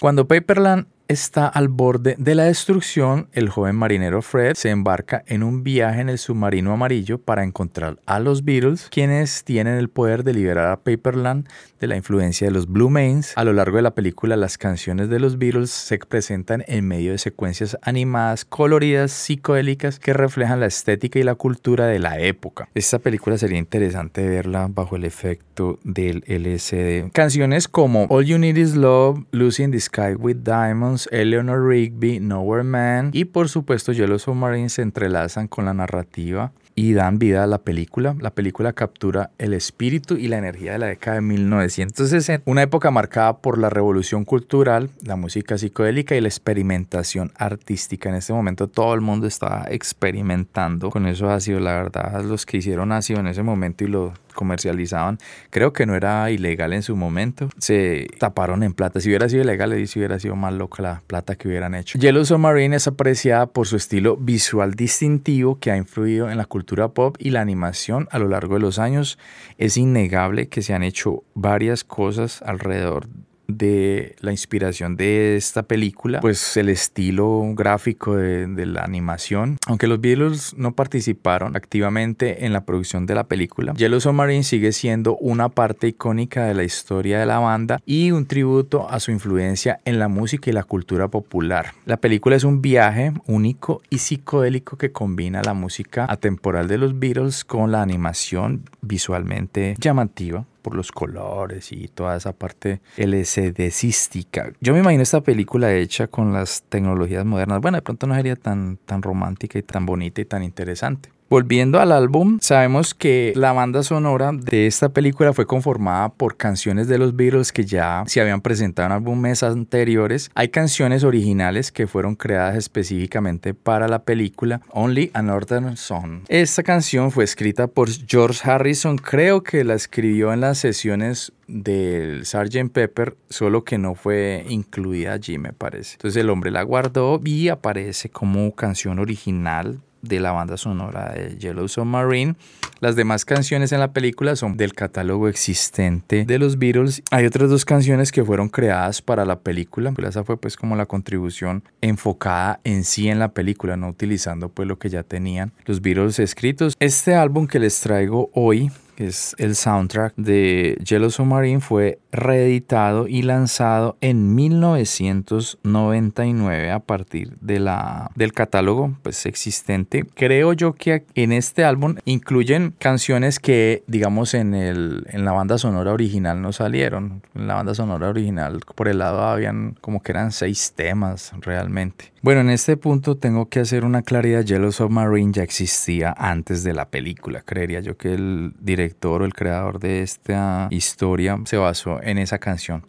Cuando 0.00 0.28
Paperland 0.28 0.86
está 1.08 1.46
al 1.46 1.68
borde 1.68 2.16
de 2.18 2.34
la 2.34 2.44
destrucción, 2.44 3.28
el 3.32 3.48
joven 3.48 3.76
marinero 3.76 4.22
Fred 4.22 4.54
se 4.54 4.70
embarca 4.70 5.22
en 5.26 5.42
un 5.42 5.62
viaje 5.62 6.00
en 6.00 6.08
el 6.08 6.18
submarino 6.18 6.72
amarillo 6.72 7.18
para 7.18 7.44
encontrar 7.44 7.98
a 8.06 8.18
los 8.18 8.44
Beatles, 8.44 8.88
quienes 8.90 9.44
tienen 9.44 9.78
el 9.78 9.88
poder 9.88 10.24
de 10.24 10.34
liberar 10.34 10.68
a 10.68 10.76
Paperland 10.76 11.48
de 11.80 11.86
la 11.86 11.96
influencia 11.96 12.46
de 12.46 12.52
los 12.52 12.66
Blue 12.66 12.90
Mains. 12.90 13.32
A 13.36 13.44
lo 13.44 13.52
largo 13.52 13.76
de 13.76 13.82
la 13.82 13.94
película, 13.94 14.36
las 14.36 14.58
canciones 14.58 15.08
de 15.08 15.20
los 15.20 15.38
Beatles 15.38 15.70
se 15.70 15.98
presentan 15.98 16.64
en 16.66 16.86
medio 16.86 17.12
de 17.12 17.18
secuencias 17.18 17.76
animadas, 17.82 18.44
coloridas, 18.44 19.12
psicodélicas, 19.12 19.98
que 19.98 20.12
reflejan 20.12 20.60
la 20.60 20.66
estética 20.66 21.18
y 21.18 21.22
la 21.22 21.34
cultura 21.34 21.86
de 21.86 21.98
la 21.98 22.18
época. 22.18 22.68
Esta 22.74 22.98
película 22.98 23.38
sería 23.38 23.58
interesante 23.58 24.26
verla 24.26 24.68
bajo 24.70 24.96
el 24.96 25.04
efecto 25.04 25.78
del 25.84 26.24
LSD. 26.26 27.12
Canciones 27.12 27.68
como 27.68 28.06
All 28.08 28.24
You 28.24 28.38
Need 28.38 28.56
Is 28.56 28.74
Love, 28.74 29.24
Lucy 29.30 29.62
in 29.62 29.70
the 29.70 29.80
Sky 29.80 30.14
with 30.14 30.38
Diamonds, 30.42 30.95
Eleanor 31.12 31.68
Rigby, 31.68 32.20
Nowhere 32.20 32.64
Man 32.64 33.10
y 33.12 33.26
por 33.26 33.48
supuesto 33.48 33.92
Yellow 33.92 34.18
Submarine 34.18 34.68
se 34.68 34.82
entrelazan 34.82 35.48
con 35.48 35.64
la 35.64 35.74
narrativa 35.74 36.52
y 36.78 36.92
dan 36.92 37.18
vida 37.18 37.42
a 37.42 37.46
la 37.46 37.58
película. 37.58 38.14
La 38.20 38.30
película 38.30 38.74
captura 38.74 39.30
el 39.38 39.54
espíritu 39.54 40.16
y 40.16 40.28
la 40.28 40.36
energía 40.36 40.72
de 40.72 40.78
la 40.78 40.86
década 40.86 41.16
de 41.16 41.22
1960, 41.22 42.42
una 42.48 42.62
época 42.62 42.90
marcada 42.90 43.38
por 43.38 43.58
la 43.58 43.70
revolución 43.70 44.24
cultural, 44.24 44.90
la 45.02 45.16
música 45.16 45.56
psicodélica 45.56 46.14
y 46.14 46.20
la 46.20 46.28
experimentación 46.28 47.32
artística. 47.36 48.10
En 48.10 48.16
este 48.16 48.34
momento 48.34 48.68
todo 48.68 48.94
el 48.94 49.00
mundo 49.00 49.26
estaba 49.26 49.66
experimentando 49.70 50.90
con 50.90 51.06
eso 51.06 51.30
ácido, 51.30 51.60
la 51.60 51.72
verdad, 51.72 52.22
los 52.24 52.44
que 52.44 52.58
hicieron 52.58 52.92
ácido 52.92 53.20
en 53.20 53.28
ese 53.28 53.42
momento 53.42 53.84
y 53.84 53.88
lo 53.88 54.12
comercializaban, 54.36 55.18
creo 55.50 55.72
que 55.72 55.86
no 55.86 55.96
era 55.96 56.30
ilegal 56.30 56.72
en 56.72 56.82
su 56.82 56.94
momento. 56.94 57.48
Se 57.58 58.06
taparon 58.20 58.62
en 58.62 58.72
plata. 58.72 59.00
Si 59.00 59.08
hubiera 59.08 59.28
sido 59.28 59.42
ilegal, 59.42 59.86
si 59.88 59.98
hubiera 59.98 60.20
sido 60.20 60.36
más 60.36 60.54
loca 60.54 60.82
la 60.82 61.02
plata 61.06 61.34
que 61.34 61.48
hubieran 61.48 61.74
hecho. 61.74 61.98
Yellow 61.98 62.24
Submarine 62.24 62.76
es 62.76 62.86
apreciada 62.86 63.46
por 63.46 63.66
su 63.66 63.74
estilo 63.76 64.16
visual 64.16 64.74
distintivo 64.74 65.58
que 65.58 65.72
ha 65.72 65.76
influido 65.76 66.30
en 66.30 66.36
la 66.36 66.44
cultura 66.44 66.88
pop 66.88 67.16
y 67.18 67.30
la 67.30 67.40
animación 67.40 68.06
a 68.12 68.20
lo 68.20 68.28
largo 68.28 68.54
de 68.54 68.60
los 68.60 68.78
años. 68.78 69.18
Es 69.58 69.76
innegable 69.76 70.48
que 70.48 70.62
se 70.62 70.74
han 70.74 70.84
hecho 70.84 71.24
varias 71.34 71.82
cosas 71.82 72.42
alrededor 72.42 73.08
de 73.48 74.16
la 74.20 74.30
inspiración 74.30 74.96
de 74.96 75.36
esta 75.36 75.62
película, 75.62 76.20
pues 76.20 76.56
el 76.56 76.68
estilo 76.68 77.42
gráfico 77.54 78.16
de, 78.16 78.66
la 78.66 78.82
animación. 78.82 79.58
Aunque 79.66 79.86
los 79.86 80.00
Beatles 80.00 80.54
no 80.56 80.72
participaron 80.72 81.56
activamente 81.56 82.44
en 82.44 82.52
la 82.52 82.64
producción 82.64 83.06
de 83.06 83.14
la 83.14 83.24
película, 83.24 83.74
Yellow 83.74 84.00
Submarine 84.00 84.42
sigue 84.42 84.72
siendo 84.72 85.16
una 85.18 85.48
parte 85.48 85.88
icónica 85.88 86.46
de 86.46 86.54
la 86.54 86.64
historia 86.64 87.20
de 87.20 87.26
la 87.26 87.38
banda 87.38 87.80
y 87.86 88.10
un 88.10 88.26
tributo 88.26 88.90
a 88.90 88.98
su 88.98 89.12
influencia 89.12 89.80
en 89.84 89.98
la 89.98 90.08
música 90.08 90.50
y 90.50 90.52
la 90.52 90.64
cultura 90.64 91.08
popular. 91.08 91.72
La 91.84 91.98
película 91.98 92.36
es 92.36 92.44
un 92.44 92.60
viaje 92.60 93.12
único 93.26 93.82
y 93.90 93.98
psicodélico 93.98 94.76
que 94.76 94.90
combina 94.90 95.42
la 95.42 95.54
música 95.54 96.06
atemporal 96.08 96.66
de 96.68 96.78
los 96.78 96.98
Beatles 96.98 97.44
con 97.44 97.70
la 97.70 97.82
animación 97.82 98.62
visualmente 98.80 99.76
llamativa 99.78 100.44
por 100.66 100.74
los 100.74 100.90
colores 100.90 101.70
y 101.70 101.86
toda 101.86 102.16
esa 102.16 102.32
parte 102.32 102.80
LCD-cística. 102.96 104.52
Yo 104.60 104.72
me 104.72 104.80
imagino 104.80 105.04
esta 105.04 105.20
película 105.20 105.72
hecha 105.72 106.08
con 106.08 106.32
las 106.32 106.64
tecnologías 106.68 107.24
modernas. 107.24 107.60
Bueno, 107.60 107.76
de 107.76 107.82
pronto 107.82 108.08
no 108.08 108.16
sería 108.16 108.34
tan, 108.34 108.76
tan 108.84 109.00
romántica 109.00 109.60
y 109.60 109.62
tan 109.62 109.86
bonita 109.86 110.20
y 110.20 110.24
tan 110.24 110.42
interesante. 110.42 111.10
Volviendo 111.28 111.80
al 111.80 111.90
álbum, 111.90 112.38
sabemos 112.40 112.94
que 112.94 113.32
la 113.34 113.52
banda 113.52 113.82
sonora 113.82 114.30
de 114.32 114.68
esta 114.68 114.90
película 114.90 115.32
fue 115.32 115.44
conformada 115.44 116.10
por 116.10 116.36
canciones 116.36 116.86
de 116.86 116.98
los 116.98 117.16
Beatles 117.16 117.50
que 117.50 117.64
ya 117.64 118.04
se 118.06 118.20
habían 118.20 118.40
presentado 118.40 118.86
en 118.86 118.92
álbumes 118.92 119.42
anteriores. 119.42 120.30
Hay 120.36 120.50
canciones 120.50 121.02
originales 121.02 121.72
que 121.72 121.88
fueron 121.88 122.14
creadas 122.14 122.54
específicamente 122.54 123.54
para 123.54 123.88
la 123.88 124.04
película 124.04 124.60
Only 124.70 125.10
a 125.14 125.22
Northern 125.22 125.76
Song. 125.76 126.20
Esta 126.28 126.62
canción 126.62 127.10
fue 127.10 127.24
escrita 127.24 127.66
por 127.66 127.90
George 127.90 128.48
Harrison, 128.48 128.96
creo 128.96 129.42
que 129.42 129.64
la 129.64 129.74
escribió 129.74 130.32
en 130.32 130.42
las 130.42 130.58
sesiones 130.58 131.32
del 131.48 132.24
Sgt. 132.24 132.70
Pepper, 132.72 133.16
solo 133.28 133.64
que 133.64 133.78
no 133.78 133.96
fue 133.96 134.44
incluida 134.48 135.14
allí, 135.14 135.38
me 135.38 135.52
parece. 135.52 135.94
Entonces 135.94 136.20
el 136.20 136.30
hombre 136.30 136.52
la 136.52 136.62
guardó 136.62 137.20
y 137.24 137.48
aparece 137.48 138.10
como 138.10 138.54
canción 138.54 139.00
original 139.00 139.80
de 140.08 140.20
la 140.20 140.32
banda 140.32 140.56
sonora 140.56 141.12
de 141.12 141.36
Yellow 141.36 141.68
Submarine. 141.68 142.34
Las 142.80 142.94
demás 142.94 143.24
canciones 143.24 143.72
en 143.72 143.80
la 143.80 143.92
película 143.92 144.36
son 144.36 144.56
del 144.56 144.74
catálogo 144.74 145.28
existente 145.28 146.24
de 146.26 146.38
los 146.38 146.58
Beatles. 146.58 147.02
Hay 147.10 147.24
otras 147.24 147.48
dos 147.48 147.64
canciones 147.64 148.12
que 148.12 148.24
fueron 148.24 148.50
creadas 148.50 149.00
para 149.00 149.24
la 149.24 149.40
película. 149.40 149.94
Esa 150.06 150.24
fue 150.24 150.36
pues 150.36 150.56
como 150.56 150.76
la 150.76 150.84
contribución 150.84 151.64
enfocada 151.80 152.60
en 152.64 152.84
sí 152.84 153.08
en 153.08 153.18
la 153.18 153.28
película, 153.28 153.76
no 153.76 153.88
utilizando 153.88 154.50
pues 154.50 154.68
lo 154.68 154.78
que 154.78 154.90
ya 154.90 155.02
tenían 155.02 155.52
los 155.64 155.80
Beatles 155.80 156.18
escritos. 156.18 156.74
Este 156.78 157.14
álbum 157.14 157.46
que 157.46 157.58
les 157.58 157.80
traigo 157.80 158.30
hoy 158.34 158.70
que 158.96 159.06
es 159.06 159.36
el 159.38 159.54
soundtrack 159.54 160.14
de 160.16 160.76
Yellow 160.84 161.10
Submarine, 161.10 161.60
fue 161.60 162.00
reeditado 162.10 163.06
y 163.06 163.22
lanzado 163.22 163.96
en 164.00 164.34
1999 164.34 166.72
a 166.72 166.80
partir 166.80 167.36
de 167.40 167.60
la, 167.60 168.10
del 168.16 168.32
catálogo 168.32 168.96
pues, 169.02 169.26
existente. 169.26 170.04
Creo 170.14 170.54
yo 170.54 170.72
que 170.72 171.04
en 171.14 171.30
este 171.32 171.64
álbum 171.64 171.96
incluyen 172.04 172.74
canciones 172.78 173.38
que, 173.38 173.84
digamos, 173.86 174.34
en, 174.34 174.54
el, 174.54 175.06
en 175.10 175.24
la 175.24 175.30
banda 175.32 175.58
sonora 175.58 175.92
original 175.92 176.40
no 176.40 176.52
salieron. 176.52 177.22
En 177.34 177.46
la 177.46 177.54
banda 177.54 177.74
sonora 177.74 178.08
original, 178.08 178.60
por 178.74 178.88
el 178.88 178.98
lado, 178.98 179.22
habían 179.22 179.76
como 179.80 180.02
que 180.02 180.12
eran 180.12 180.32
seis 180.32 180.72
temas 180.74 181.32
realmente. 181.40 182.12
Bueno, 182.22 182.40
en 182.40 182.50
este 182.50 182.76
punto 182.76 183.16
tengo 183.16 183.48
que 183.48 183.60
hacer 183.60 183.84
una 183.84 184.02
claridad. 184.02 184.42
Yellow 184.42 184.72
Submarine 184.72 185.32
ya 185.32 185.44
existía 185.44 186.12
antes 186.16 186.64
de 186.64 186.72
la 186.72 186.88
película. 186.88 187.42
Creería 187.42 187.78
yo 187.78 187.96
que 187.96 188.14
el 188.14 188.52
director 188.58 188.85
o 188.88 189.24
el 189.24 189.34
creador 189.34 189.78
de 189.78 190.02
esta 190.02 190.68
historia 190.70 191.38
se 191.44 191.56
basó 191.56 192.02
en 192.02 192.18
esa 192.18 192.38
canción. 192.38 192.84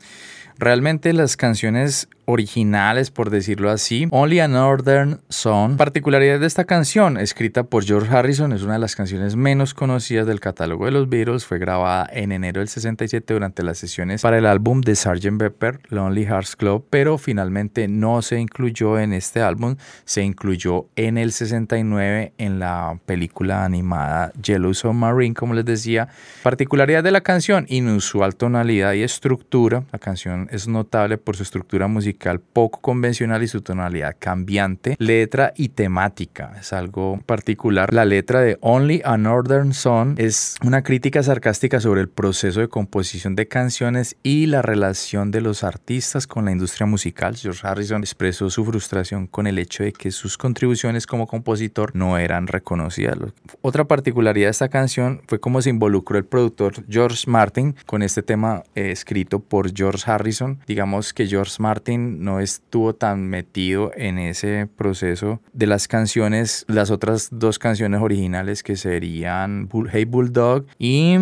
Realmente 0.58 1.14
las 1.14 1.38
canciones 1.38 2.10
originales, 2.30 3.10
por 3.10 3.30
decirlo 3.30 3.70
así. 3.70 4.08
Only 4.12 4.42
a 4.42 4.50
Northern 4.50 5.22
Song. 5.30 5.78
Particularidad 5.78 6.42
de 6.42 6.46
esta 6.46 6.66
canción, 6.66 7.18
escrita 7.18 7.64
por 7.64 7.86
George 7.86 8.14
Harrison, 8.14 8.52
es 8.52 8.64
una 8.64 8.74
de 8.74 8.80
las 8.80 8.98
canciones 8.98 9.38
menos 9.38 9.74
conocidas 9.74 10.28
del 10.28 10.42
catálogo 10.42 10.86
de 10.86 10.92
los 10.92 11.08
Beatles. 11.08 11.46
Fue 11.46 11.58
grabada 11.58 12.08
en 12.12 12.34
enero 12.34 12.60
del 12.60 12.68
67 12.68 13.34
durante 13.34 13.64
las 13.64 13.78
sesiones 13.78 14.22
para 14.22 14.38
el 14.38 14.46
álbum 14.46 14.82
de 14.82 14.96
Sgt. 14.96 15.38
Pepper, 15.40 15.80
Lonely 15.88 16.26
Hearts 16.26 16.58
Club, 16.58 16.86
pero 16.90 17.18
finalmente 17.18 17.88
no 17.88 18.22
se 18.22 18.38
incluyó 18.40 19.00
en 19.00 19.14
este 19.14 19.42
álbum. 19.42 19.78
Se 20.04 20.22
incluyó 20.22 20.88
en 20.98 21.18
el 21.18 21.32
69 21.32 22.34
en 22.38 22.60
la 22.60 23.00
película 23.06 23.64
animada 23.64 24.34
Yellow 24.34 24.74
Submarine, 24.74 25.34
como 25.34 25.54
les 25.54 25.64
decía. 25.64 26.10
Particularidad 26.44 27.06
de 27.06 27.12
la 27.12 27.22
canción, 27.22 27.66
inusual 27.70 28.36
tonalidad 28.36 28.92
y 28.94 29.04
estructura. 29.04 29.86
La 29.94 30.00
canción 30.00 30.50
es 30.52 30.68
notable 30.68 31.18
por 31.18 31.38
su 31.38 31.44
estructura 31.44 31.88
musical 31.88 32.17
poco 32.54 32.82
convencional 32.82 33.44
y 33.44 33.48
su 33.48 33.62
tonalidad 33.62 34.16
cambiante, 34.20 34.96
letra 35.00 35.54
y 35.56 35.70
temática. 35.70 36.54
Es 36.60 36.74
algo 36.74 37.20
particular. 37.26 37.94
La 37.94 38.06
letra 38.06 38.42
de 38.42 38.58
Only 38.62 39.02
a 39.06 39.18
Northern 39.18 39.74
Song 39.74 40.16
es 40.18 40.56
una 40.64 40.84
crítica 40.84 41.24
sarcástica 41.24 41.80
sobre 41.80 42.02
el 42.02 42.10
proceso 42.10 42.60
de 42.60 42.68
composición 42.68 43.36
de 43.36 43.48
canciones 43.48 44.16
y 44.24 44.48
la 44.48 44.62
relación 44.62 45.32
de 45.32 45.42
los 45.42 45.64
artistas 45.64 46.28
con 46.28 46.46
la 46.46 46.52
industria 46.52 46.86
musical. 46.86 47.36
George 47.36 47.66
Harrison 47.66 48.02
expresó 48.02 48.50
su 48.50 48.66
frustración 48.66 49.28
con 49.28 49.48
el 49.48 49.60
hecho 49.60 49.84
de 49.84 49.94
que 49.94 50.12
sus 50.12 50.38
contribuciones 50.38 51.08
como 51.08 51.28
compositor 51.28 51.96
no 51.96 52.18
eran 52.18 52.48
reconocidas. 52.48 53.18
Otra 53.62 53.86
particularidad 53.86 54.48
de 54.48 54.52
esta 54.52 54.70
canción 54.70 55.22
fue 55.28 55.40
cómo 55.40 55.62
se 55.62 55.70
involucró 55.70 56.18
el 56.18 56.26
productor 56.26 56.86
George 56.90 57.30
Martin 57.30 57.76
con 57.86 58.02
este 58.02 58.24
tema 58.24 58.64
eh, 58.76 58.92
escrito 58.92 59.40
por 59.40 59.74
George 59.76 60.10
Harrison. 60.10 60.60
Digamos 60.68 61.14
que 61.14 61.28
George 61.28 61.56
Martin 61.60 62.07
no 62.08 62.40
estuvo 62.40 62.96
tan 62.96 63.28
metido 63.28 63.92
en 63.96 64.18
ese 64.18 64.68
proceso 64.76 65.42
de 65.54 65.68
las 65.68 65.88
canciones, 65.88 66.66
las 66.68 66.92
otras 66.92 67.30
dos 67.32 67.60
canciones 67.60 68.02
originales 68.02 68.64
que 68.64 68.76
serían 68.76 69.70
Hey 69.92 70.06
Bulldog 70.06 70.66
y 70.80 71.18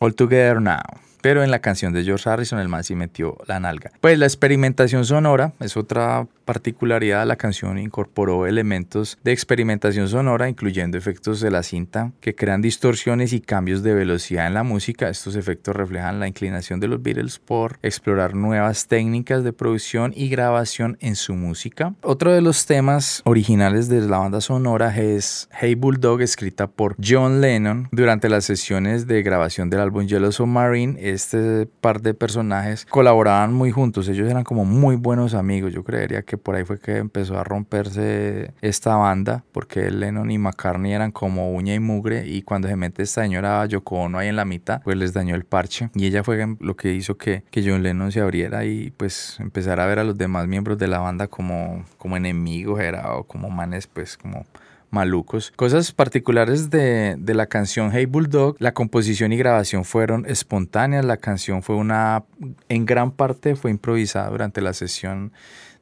All 0.00 0.14
Together 0.14 0.60
Now 0.60 0.82
pero 1.20 1.42
en 1.42 1.50
la 1.50 1.58
canción 1.58 1.92
de 1.92 2.04
George 2.04 2.28
Harrison 2.28 2.58
el 2.58 2.68
man 2.68 2.84
sí 2.84 2.94
metió 2.94 3.36
la 3.46 3.60
nalga. 3.60 3.90
Pues 4.00 4.18
la 4.18 4.26
experimentación 4.26 5.04
sonora 5.04 5.52
es 5.60 5.76
otra 5.76 6.26
particularidad. 6.48 7.26
La 7.26 7.36
canción 7.36 7.76
incorporó 7.76 8.46
elementos 8.46 9.18
de 9.22 9.32
experimentación 9.32 10.08
sonora, 10.08 10.48
incluyendo 10.48 10.96
efectos 10.96 11.42
de 11.42 11.50
la 11.50 11.62
cinta 11.62 12.12
que 12.22 12.34
crean 12.34 12.62
distorsiones 12.62 13.34
y 13.34 13.42
cambios 13.42 13.82
de 13.82 13.92
velocidad 13.92 14.46
en 14.46 14.54
la 14.54 14.62
música. 14.62 15.10
Estos 15.10 15.36
efectos 15.36 15.76
reflejan 15.76 16.20
la 16.20 16.26
inclinación 16.26 16.80
de 16.80 16.88
los 16.88 17.02
Beatles 17.02 17.38
por 17.38 17.78
explorar 17.82 18.34
nuevas 18.34 18.86
técnicas 18.86 19.44
de 19.44 19.52
producción 19.52 20.14
y 20.16 20.30
grabación 20.30 20.96
en 21.00 21.16
su 21.16 21.34
música. 21.34 21.94
Otro 22.00 22.32
de 22.32 22.40
los 22.40 22.64
temas 22.64 23.20
originales 23.26 23.90
de 23.90 24.00
la 24.00 24.16
banda 24.16 24.40
sonora 24.40 24.96
es 24.96 25.50
Hey 25.52 25.74
Bulldog, 25.74 26.22
escrita 26.22 26.66
por 26.66 26.96
John 27.06 27.42
Lennon 27.42 27.88
durante 27.92 28.30
las 28.30 28.46
sesiones 28.46 29.06
de 29.06 29.22
grabación 29.22 29.68
del 29.68 29.80
álbum 29.80 30.06
Yellow 30.06 30.32
Submarine 30.32 30.96
este 30.98 31.66
par 31.66 32.00
de 32.00 32.14
personajes 32.14 32.86
colaboraban 32.86 33.52
muy 33.52 33.70
juntos, 33.70 34.08
ellos 34.08 34.30
eran 34.30 34.44
como 34.44 34.64
muy 34.64 34.96
buenos 34.96 35.34
amigos, 35.34 35.74
yo 35.74 35.84
creería 35.84 36.22
que 36.22 36.37
por 36.38 36.54
ahí 36.54 36.64
fue 36.64 36.78
que 36.78 36.96
empezó 36.96 37.38
a 37.38 37.44
romperse 37.44 38.52
esta 38.60 38.96
banda, 38.96 39.44
porque 39.52 39.90
Lennon 39.90 40.30
y 40.30 40.38
McCartney 40.38 40.92
eran 40.92 41.12
como 41.12 41.52
uña 41.52 41.74
y 41.74 41.80
mugre 41.80 42.26
y 42.26 42.42
cuando 42.42 42.68
se 42.68 42.76
mete 42.76 43.02
esta 43.02 43.22
señora 43.22 43.64
Yoko 43.66 43.96
Ono 43.96 44.18
ahí 44.18 44.28
en 44.28 44.36
la 44.36 44.44
mitad, 44.44 44.82
pues 44.82 44.96
les 44.96 45.12
dañó 45.12 45.34
el 45.34 45.44
parche 45.44 45.90
y 45.94 46.06
ella 46.06 46.24
fue 46.24 46.56
lo 46.60 46.76
que 46.76 46.92
hizo 46.92 47.16
que, 47.16 47.42
que 47.50 47.62
John 47.68 47.82
Lennon 47.82 48.12
se 48.12 48.20
abriera 48.20 48.64
y 48.64 48.92
pues 48.96 49.38
empezara 49.40 49.84
a 49.84 49.86
ver 49.86 49.98
a 49.98 50.04
los 50.04 50.16
demás 50.16 50.46
miembros 50.46 50.78
de 50.78 50.88
la 50.88 50.98
banda 50.98 51.26
como, 51.28 51.84
como 51.98 52.16
enemigos, 52.16 52.80
era, 52.80 53.16
o 53.16 53.24
como 53.24 53.50
manes 53.50 53.86
pues 53.86 54.16
como 54.16 54.46
malucos. 54.90 55.52
Cosas 55.56 55.92
particulares 55.92 56.70
de, 56.70 57.16
de, 57.18 57.34
la 57.34 57.46
canción 57.46 57.90
Hey 57.92 58.06
Bulldog, 58.06 58.56
la 58.58 58.72
composición 58.72 59.32
y 59.32 59.36
grabación 59.36 59.84
fueron 59.84 60.24
espontáneas, 60.26 61.04
la 61.04 61.18
canción 61.18 61.62
fue 61.62 61.76
una, 61.76 62.24
en 62.68 62.86
gran 62.86 63.10
parte 63.10 63.56
fue 63.56 63.70
improvisada 63.70 64.30
durante 64.30 64.60
la 64.60 64.72
sesión 64.72 65.32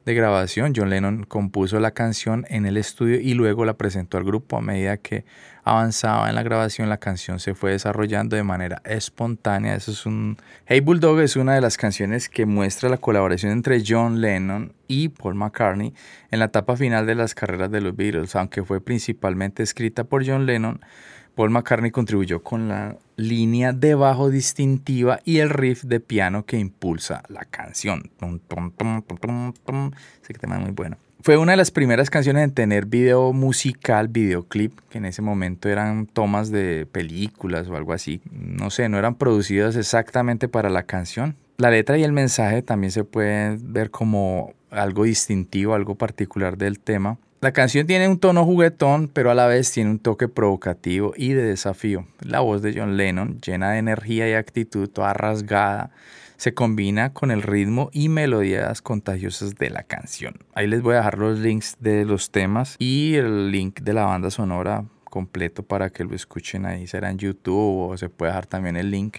de 0.07 0.13
grabación. 0.13 0.71
John 0.73 0.89
Lennon 0.89 1.23
compuso 1.25 1.81
la 1.81 1.91
canción 1.91 2.45
en 2.47 2.65
el 2.65 2.77
estudio 2.77 3.19
y 3.19 3.33
luego 3.33 3.65
la 3.65 3.73
presentó 3.73 4.17
al 4.17 4.23
grupo. 4.23 4.57
A 4.57 4.61
medida 4.61 4.95
que 4.95 5.25
avanzaba 5.65 6.29
en 6.29 6.35
la 6.35 6.43
grabación, 6.43 6.87
la 6.87 6.97
canción 6.97 7.41
se 7.41 7.53
fue 7.53 7.71
desarrollando 7.71 8.37
de 8.37 8.43
manera 8.43 8.81
espontánea. 8.85 9.75
Eso 9.75 9.91
es 9.91 10.05
un 10.05 10.37
Hey 10.65 10.79
Bulldog 10.79 11.19
es 11.19 11.35
una 11.35 11.55
de 11.55 11.59
las 11.59 11.75
canciones 11.75 12.29
que 12.29 12.45
muestra 12.45 12.87
la 12.87 12.95
colaboración 12.95 13.51
entre 13.51 13.83
John 13.85 14.21
Lennon 14.21 14.71
y 14.87 15.09
Paul 15.09 15.35
McCartney 15.35 15.93
en 16.31 16.39
la 16.39 16.45
etapa 16.45 16.77
final 16.77 17.05
de 17.05 17.15
las 17.15 17.35
carreras 17.35 17.69
de 17.69 17.81
los 17.81 17.93
Beatles, 17.93 18.33
aunque 18.37 18.63
fue 18.63 18.79
principalmente 18.79 19.61
escrita 19.61 20.05
por 20.05 20.25
John 20.25 20.45
Lennon. 20.45 20.79
Paul 21.37 21.51
McCartney 21.51 21.91
contribuyó 21.91 22.41
con 22.41 22.67
la 22.67 22.97
línea 23.15 23.71
de 23.71 23.93
bajo 23.93 24.31
distintiva 24.31 25.19
y 25.23 25.37
el 25.37 25.51
riff 25.51 25.83
de 25.83 25.99
piano 25.99 26.47
que 26.47 26.57
impulsa 26.57 27.21
la 27.27 27.45
canción. 27.45 28.09
Ese 30.23 30.33
tema 30.33 30.55
es 30.55 30.61
muy 30.63 30.71
bueno. 30.71 30.97
Fue 31.21 31.37
una 31.37 31.51
de 31.51 31.57
las 31.57 31.69
primeras 31.69 32.09
canciones 32.09 32.43
en 32.43 32.55
tener 32.55 32.87
video 32.87 33.33
musical, 33.33 34.07
videoclip, 34.07 34.79
que 34.89 34.97
en 34.97 35.05
ese 35.05 35.21
momento 35.21 35.69
eran 35.69 36.07
tomas 36.07 36.49
de 36.49 36.87
películas 36.91 37.67
o 37.67 37.75
algo 37.75 37.93
así. 37.93 38.19
No 38.31 38.71
sé, 38.71 38.89
no 38.89 38.97
eran 38.97 39.13
producidas 39.13 39.75
exactamente 39.75 40.47
para 40.47 40.71
la 40.71 40.83
canción. 40.83 41.35
La 41.57 41.69
letra 41.69 41.99
y 41.99 42.03
el 42.03 42.13
mensaje 42.13 42.63
también 42.63 42.89
se 42.89 43.03
pueden 43.03 43.73
ver 43.73 43.91
como 43.91 44.55
algo 44.71 45.03
distintivo, 45.03 45.75
algo 45.75 45.93
particular 45.93 46.57
del 46.57 46.79
tema. 46.79 47.19
La 47.39 47.51
canción 47.51 47.85
tiene 47.85 48.07
un 48.07 48.17
tono 48.17 48.43
juguetón, 48.45 49.09
pero 49.13 49.29
a 49.29 49.35
la 49.35 49.45
vez 49.45 49.71
tiene 49.71 49.91
un 49.91 49.99
toque 49.99 50.27
provocativo 50.27 51.13
y 51.15 51.33
de 51.33 51.43
desafío. 51.43 52.07
La 52.19 52.39
voz 52.39 52.63
de 52.63 52.73
John 52.75 52.97
Lennon, 52.97 53.39
llena 53.41 53.71
de 53.71 53.77
energía 53.77 54.27
y 54.27 54.33
actitud, 54.33 54.89
toda 54.89 55.13
rasgada, 55.13 55.91
se 56.37 56.55
combina 56.55 57.13
con 57.13 57.29
el 57.29 57.43
ritmo 57.43 57.91
y 57.93 58.09
melodías 58.09 58.81
contagiosas 58.81 59.53
de 59.53 59.69
la 59.69 59.83
canción. 59.83 60.39
Ahí 60.55 60.65
les 60.65 60.81
voy 60.81 60.95
a 60.95 60.97
dejar 60.97 61.19
los 61.19 61.37
links 61.37 61.77
de 61.79 62.05
los 62.05 62.31
temas 62.31 62.75
y 62.79 63.13
el 63.13 63.51
link 63.51 63.81
de 63.81 63.93
la 63.93 64.05
banda 64.05 64.31
sonora 64.31 64.85
completo 65.17 65.63
para 65.63 65.89
que 65.89 66.03
lo 66.03 66.13
escuchen 66.13 66.67
ahí, 66.67 66.85
será 66.85 67.09
en 67.09 67.17
YouTube 67.17 67.89
o 67.89 67.97
se 67.97 68.07
puede 68.07 68.31
dejar 68.31 68.45
también 68.45 68.77
el 68.77 68.91
link 68.91 69.17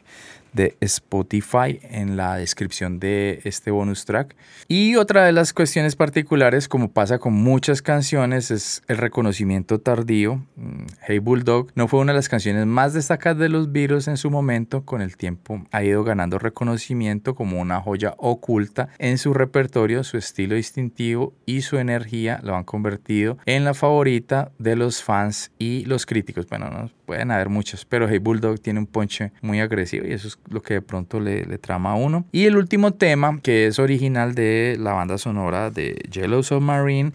de 0.52 0.76
Spotify 0.80 1.78
en 1.82 2.16
la 2.16 2.36
descripción 2.36 2.98
de 2.98 3.40
este 3.44 3.70
bonus 3.70 4.04
track. 4.04 4.34
Y 4.66 4.96
otra 4.96 5.24
de 5.24 5.32
las 5.32 5.52
cuestiones 5.52 5.96
particulares, 5.96 6.68
como 6.68 6.90
pasa 6.90 7.18
con 7.18 7.34
muchas 7.34 7.82
canciones, 7.82 8.50
es 8.50 8.82
el 8.88 8.96
reconocimiento 8.96 9.80
tardío. 9.80 10.36
Mm, 10.56 10.86
hey 11.06 11.18
Bulldog 11.18 11.68
no 11.74 11.88
fue 11.88 12.00
una 12.00 12.12
de 12.12 12.18
las 12.18 12.28
canciones 12.28 12.66
más 12.66 12.92
destacadas 12.92 13.38
de 13.38 13.48
los 13.48 13.72
Beatles 13.72 14.08
en 14.08 14.16
su 14.16 14.30
momento, 14.30 14.84
con 14.84 15.02
el 15.02 15.16
tiempo 15.16 15.62
ha 15.70 15.82
ido 15.82 16.04
ganando 16.04 16.38
reconocimiento 16.38 17.34
como 17.34 17.60
una 17.60 17.80
joya 17.80 18.14
oculta 18.18 18.88
en 18.98 19.18
su 19.18 19.34
repertorio, 19.34 20.04
su 20.04 20.16
estilo 20.16 20.54
distintivo 20.54 21.34
y 21.46 21.62
su 21.62 21.78
energía 21.78 22.40
lo 22.42 22.56
han 22.56 22.64
convertido 22.64 23.38
en 23.46 23.64
la 23.64 23.74
favorita 23.74 24.50
de 24.58 24.76
los 24.76 25.02
fans 25.02 25.50
y 25.58 25.84
los 25.88 26.06
críticos. 26.06 26.46
Bueno, 26.48 26.70
no 26.70 26.90
pueden 27.06 27.30
haber 27.30 27.48
muchos, 27.48 27.84
pero 27.84 28.08
Hey 28.08 28.18
Bulldog 28.18 28.60
tiene 28.60 28.80
un 28.80 28.86
ponche 28.86 29.32
muy 29.42 29.60
agresivo 29.60 30.06
y 30.06 30.12
eso 30.12 30.28
es 30.28 30.38
lo 30.48 30.62
que 30.62 30.74
de 30.74 30.82
pronto 30.82 31.20
le, 31.20 31.58
trama 31.58 31.92
a 31.92 31.94
uno. 31.94 32.24
Y 32.32 32.44
el 32.44 32.56
último 32.56 32.92
tema, 32.92 33.40
que 33.42 33.66
es 33.66 33.78
original 33.78 34.34
de 34.34 34.76
la 34.78 34.92
banda 34.92 35.18
sonora 35.18 35.70
de 35.70 35.96
Yellow 36.10 36.42
Submarine, 36.42 37.12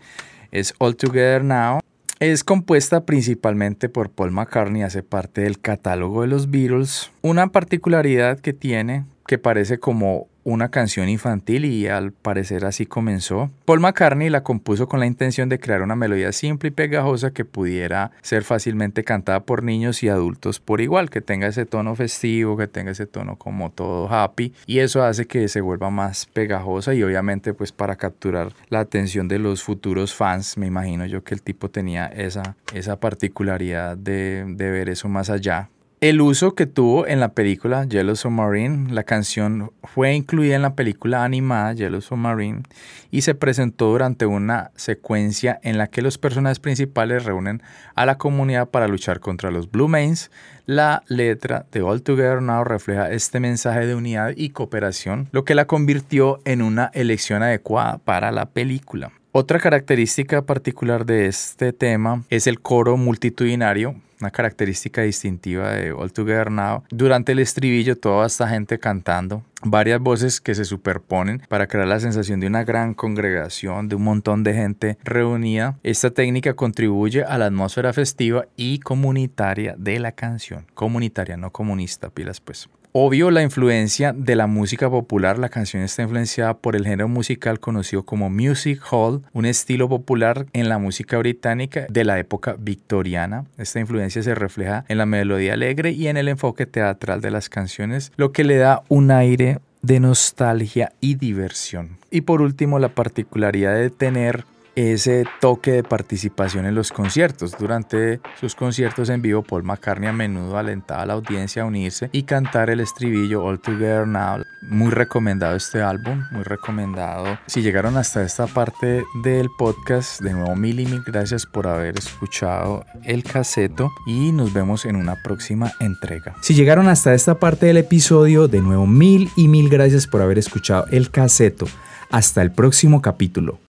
es 0.52 0.74
All 0.80 0.96
Together 0.96 1.44
Now. 1.44 1.80
Es 2.20 2.44
compuesta 2.44 3.06
principalmente 3.06 3.90
por 3.90 4.10
Paul 4.10 4.32
McCartney, 4.32 4.84
hace 4.84 5.04
parte 5.04 5.42
del 5.42 5.60
catálogo 5.60 6.22
de 6.22 6.28
los 6.28 6.50
Beatles. 6.50 7.12
Una 7.22 7.48
particularidad 7.48 8.40
que 8.40 8.54
tiene, 8.54 9.06
que 9.28 9.38
parece 9.38 9.78
como 9.78 10.28
una 10.44 10.70
canción 10.70 11.10
infantil 11.10 11.66
y 11.66 11.88
al 11.88 12.12
parecer 12.12 12.66
así 12.66 12.86
comenzó. 12.86 13.52
Paul 13.66 13.80
McCartney 13.80 14.30
la 14.30 14.44
compuso 14.44 14.88
con 14.88 15.00
la 15.00 15.06
intención 15.06 15.50
de 15.50 15.60
crear 15.60 15.82
una 15.82 15.96
melodía 15.96 16.32
simple 16.32 16.70
y 16.70 16.72
pegajosa 16.72 17.32
que 17.32 17.46
pudiera 17.46 18.12
ser 18.22 18.44
fácilmente 18.44 19.04
cantada 19.04 19.42
por 19.42 19.64
niños 19.64 20.04
y 20.04 20.10
adultos 20.10 20.60
por 20.60 20.82
igual, 20.82 21.10
que 21.10 21.22
tenga 21.22 21.48
ese 21.48 21.66
tono 21.66 21.96
festivo, 21.96 22.58
que 22.58 22.68
tenga 22.68 22.92
ese 22.92 23.06
tono 23.06 23.38
como 23.38 23.72
todo 23.72 24.12
happy 24.12 24.54
y 24.66 24.80
eso 24.80 25.04
hace 25.04 25.26
que 25.26 25.48
se 25.48 25.62
vuelva 25.62 25.90
más 25.90 26.26
pegajosa 26.26 26.94
y 26.94 27.04
obviamente 27.04 27.54
pues 27.54 27.72
para 27.72 27.96
capturar 27.96 28.54
la 28.70 28.80
atención 28.80 29.28
de 29.28 29.40
los 29.40 29.64
futuros 29.64 30.14
fans, 30.14 30.58
me 30.58 30.68
imagino 30.68 31.06
yo 31.06 31.24
que 31.24 31.34
el 31.34 31.42
tipo 31.42 31.70
tenía 31.70 32.08
esa, 32.08 32.56
esa 32.74 33.00
particularidad 33.00 33.98
de, 33.98 34.46
de 34.48 34.72
ver 34.72 34.90
eso 34.90 35.08
más 35.08 35.30
allá 35.30 35.70
el 36.04 36.20
uso 36.20 36.54
que 36.54 36.66
tuvo 36.66 37.08
en 37.08 37.22
la 37.22 37.30
película 37.30 37.86
Yellow 37.86 38.18
Submarine, 38.18 38.94
la 38.94 39.06
canción 39.06 39.72
fue 39.86 40.14
incluida 40.14 40.54
en 40.54 40.62
la 40.62 40.76
película 40.76 41.24
animada 41.24 41.72
Yellow 41.72 42.02
Submarine 42.02 42.64
y 43.10 43.22
se 43.22 43.36
presentó 43.36 43.86
durante 43.86 44.26
una 44.26 44.72
secuencia 44.76 45.62
en 45.64 45.78
la 45.78 45.88
que 45.88 46.02
los 46.02 46.18
personajes 46.18 46.60
principales 46.60 47.24
reúnen 47.24 47.64
a 47.96 48.06
la 48.06 48.18
comunidad 48.18 48.68
para 48.68 48.90
luchar 48.90 49.22
contra 49.22 49.50
los 49.50 49.72
Blue 49.72 49.88
Mains. 49.88 50.30
La 50.66 51.04
letra 51.08 51.68
de 51.72 51.82
All 51.82 52.02
Together 52.02 52.42
Now 52.42 52.66
refleja 52.66 53.10
este 53.10 53.40
mensaje 53.40 53.86
de 53.86 53.96
unidad 53.96 54.34
y 54.36 54.50
cooperación, 54.50 55.30
lo 55.32 55.46
que 55.46 55.56
la 55.56 55.68
convirtió 55.68 56.42
en 56.44 56.62
una 56.62 56.92
elección 56.94 57.44
adecuada 57.44 58.00
para 58.00 58.34
la 58.34 58.48
película. 58.48 59.14
Otra 59.32 59.58
característica 59.58 60.42
particular 60.42 61.06
de 61.06 61.28
este 61.28 61.72
tema 61.72 62.24
es 62.30 62.46
el 62.46 62.60
coro 62.60 62.98
multitudinario 62.98 63.96
una 64.24 64.32
característica 64.32 65.02
distintiva 65.02 65.74
de 65.74 65.92
All 65.92 66.14
Together 66.14 66.50
Now. 66.50 66.84
Durante 66.90 67.34
el 67.34 67.40
estribillo, 67.40 67.98
toda 67.98 68.26
esta 68.26 68.48
gente 68.48 68.80
cantando, 68.80 69.44
varias 69.64 70.00
voces 70.00 70.40
que 70.40 70.56
se 70.56 70.64
superponen 70.64 71.42
para 71.50 71.68
crear 71.68 71.88
la 71.88 72.00
sensación 72.00 72.40
de 72.40 72.48
una 72.48 72.64
gran 72.64 72.94
congregación, 72.94 73.90
de 73.90 73.96
un 73.96 74.04
montón 74.04 74.44
de 74.44 74.54
gente 74.54 74.98
reunida. 75.04 75.78
Esta 75.84 76.10
técnica 76.12 76.54
contribuye 76.54 77.26
a 77.26 77.38
la 77.38 77.48
atmósfera 77.48 77.92
festiva 77.92 78.46
y 78.56 78.80
comunitaria 78.80 79.76
de 79.78 80.00
la 80.00 80.14
canción. 80.14 80.68
Comunitaria, 80.74 81.36
no 81.36 81.52
comunista, 81.52 82.10
pilas 82.10 82.40
pues. 82.40 82.70
Obvio 82.96 83.32
la 83.32 83.42
influencia 83.42 84.14
de 84.14 84.36
la 84.36 84.46
música 84.46 84.88
popular, 84.88 85.40
la 85.40 85.50
canción 85.50 85.82
está 85.82 86.04
influenciada 86.04 86.54
por 86.54 86.76
el 86.76 86.84
género 86.86 87.08
musical 87.08 87.60
conocido 87.60 88.04
como 88.04 88.30
music 88.30 88.80
hall, 88.92 89.24
un 89.34 89.48
estilo 89.48 89.90
popular 89.90 90.46
en 90.54 90.70
la 90.70 90.78
música 90.78 91.18
británica 91.18 91.88
de 91.90 92.04
la 92.04 92.20
época 92.20 92.56
victoriana. 92.60 93.46
Esta 93.58 93.80
influencia 93.80 94.22
se 94.22 94.36
refleja 94.36 94.86
en 94.90 95.00
la 95.00 95.08
melodía 95.08 95.54
alegre 95.54 95.90
y 95.90 96.08
en 96.08 96.18
el 96.18 96.28
enfoque 96.28 96.68
teatral 96.68 97.20
de 97.20 97.32
las 97.32 97.50
canciones, 97.50 98.12
lo 98.16 98.32
que 98.32 98.44
le 98.44 98.58
da 98.58 98.84
un 98.90 99.10
aire 99.10 99.58
de 99.82 100.00
nostalgia 100.00 100.92
y 101.02 101.16
diversión. 101.16 101.98
Y 102.12 102.22
por 102.22 102.44
último, 102.44 102.78
la 102.78 102.90
particularidad 102.90 103.74
de 103.74 103.90
tener 103.90 104.46
ese 104.76 105.26
toque 105.40 105.72
de 105.72 105.84
participación 105.84 106.66
en 106.66 106.76
los 106.76 106.92
conciertos. 106.92 107.56
Durante 107.58 108.20
sus 108.40 108.56
conciertos 108.56 109.10
en 109.10 109.22
vivo, 109.22 109.44
Paul 109.44 109.64
McCartney 109.64 110.10
a 110.10 110.14
menudo 110.14 110.58
alentaba 110.58 111.04
a 111.04 111.06
la 111.06 111.14
audiencia 111.14 111.64
a 111.64 111.66
unirse 111.66 112.10
y 112.12 112.24
cantar 112.24 112.70
el 112.70 112.80
estribillo 112.80 113.44
All 113.44 113.60
Together 113.60 114.08
Now. 114.08 114.44
Muy 114.62 114.92
recomendado 114.92 115.56
este 115.56 115.82
álbum, 115.82 116.24
muy 116.32 116.44
recomendado. 116.44 117.38
Si 117.48 117.62
llegaron 117.62 117.98
hasta 117.98 118.24
esta 118.24 118.48
parte 118.48 119.04
del 119.24 119.50
podcast, 119.58 120.22
de 120.22 120.34
nuevo 120.34 120.56
mil 120.56 120.80
y 120.80 120.86
mil 120.86 121.04
gracias 121.06 121.46
por 121.46 121.68
haber 121.68 121.98
escuchado 121.98 122.86
el 123.04 123.24
caseto 123.24 123.92
y 124.06 124.32
nos 124.32 124.54
vemos 124.54 124.86
en 124.86 124.96
una 124.96 125.16
próxima 125.22 125.74
entrega. 125.80 126.36
Si 126.42 126.54
llegaron 126.54 126.88
hasta 126.88 127.14
esta 127.14 127.40
parte 127.40 127.66
del 127.66 127.78
episodio, 127.78 128.48
de 128.48 128.62
nuevo 128.62 128.88
mil 128.88 129.30
y 129.36 129.48
mil 129.48 129.70
gracias 129.70 130.08
por 130.08 130.22
haber 130.22 130.38
escuchado 130.38 130.86
el 130.92 131.12
caseto. 131.12 131.68
Hasta 132.10 132.42
el 132.44 132.52
próximo 132.52 133.02
capítulo. 133.02 133.60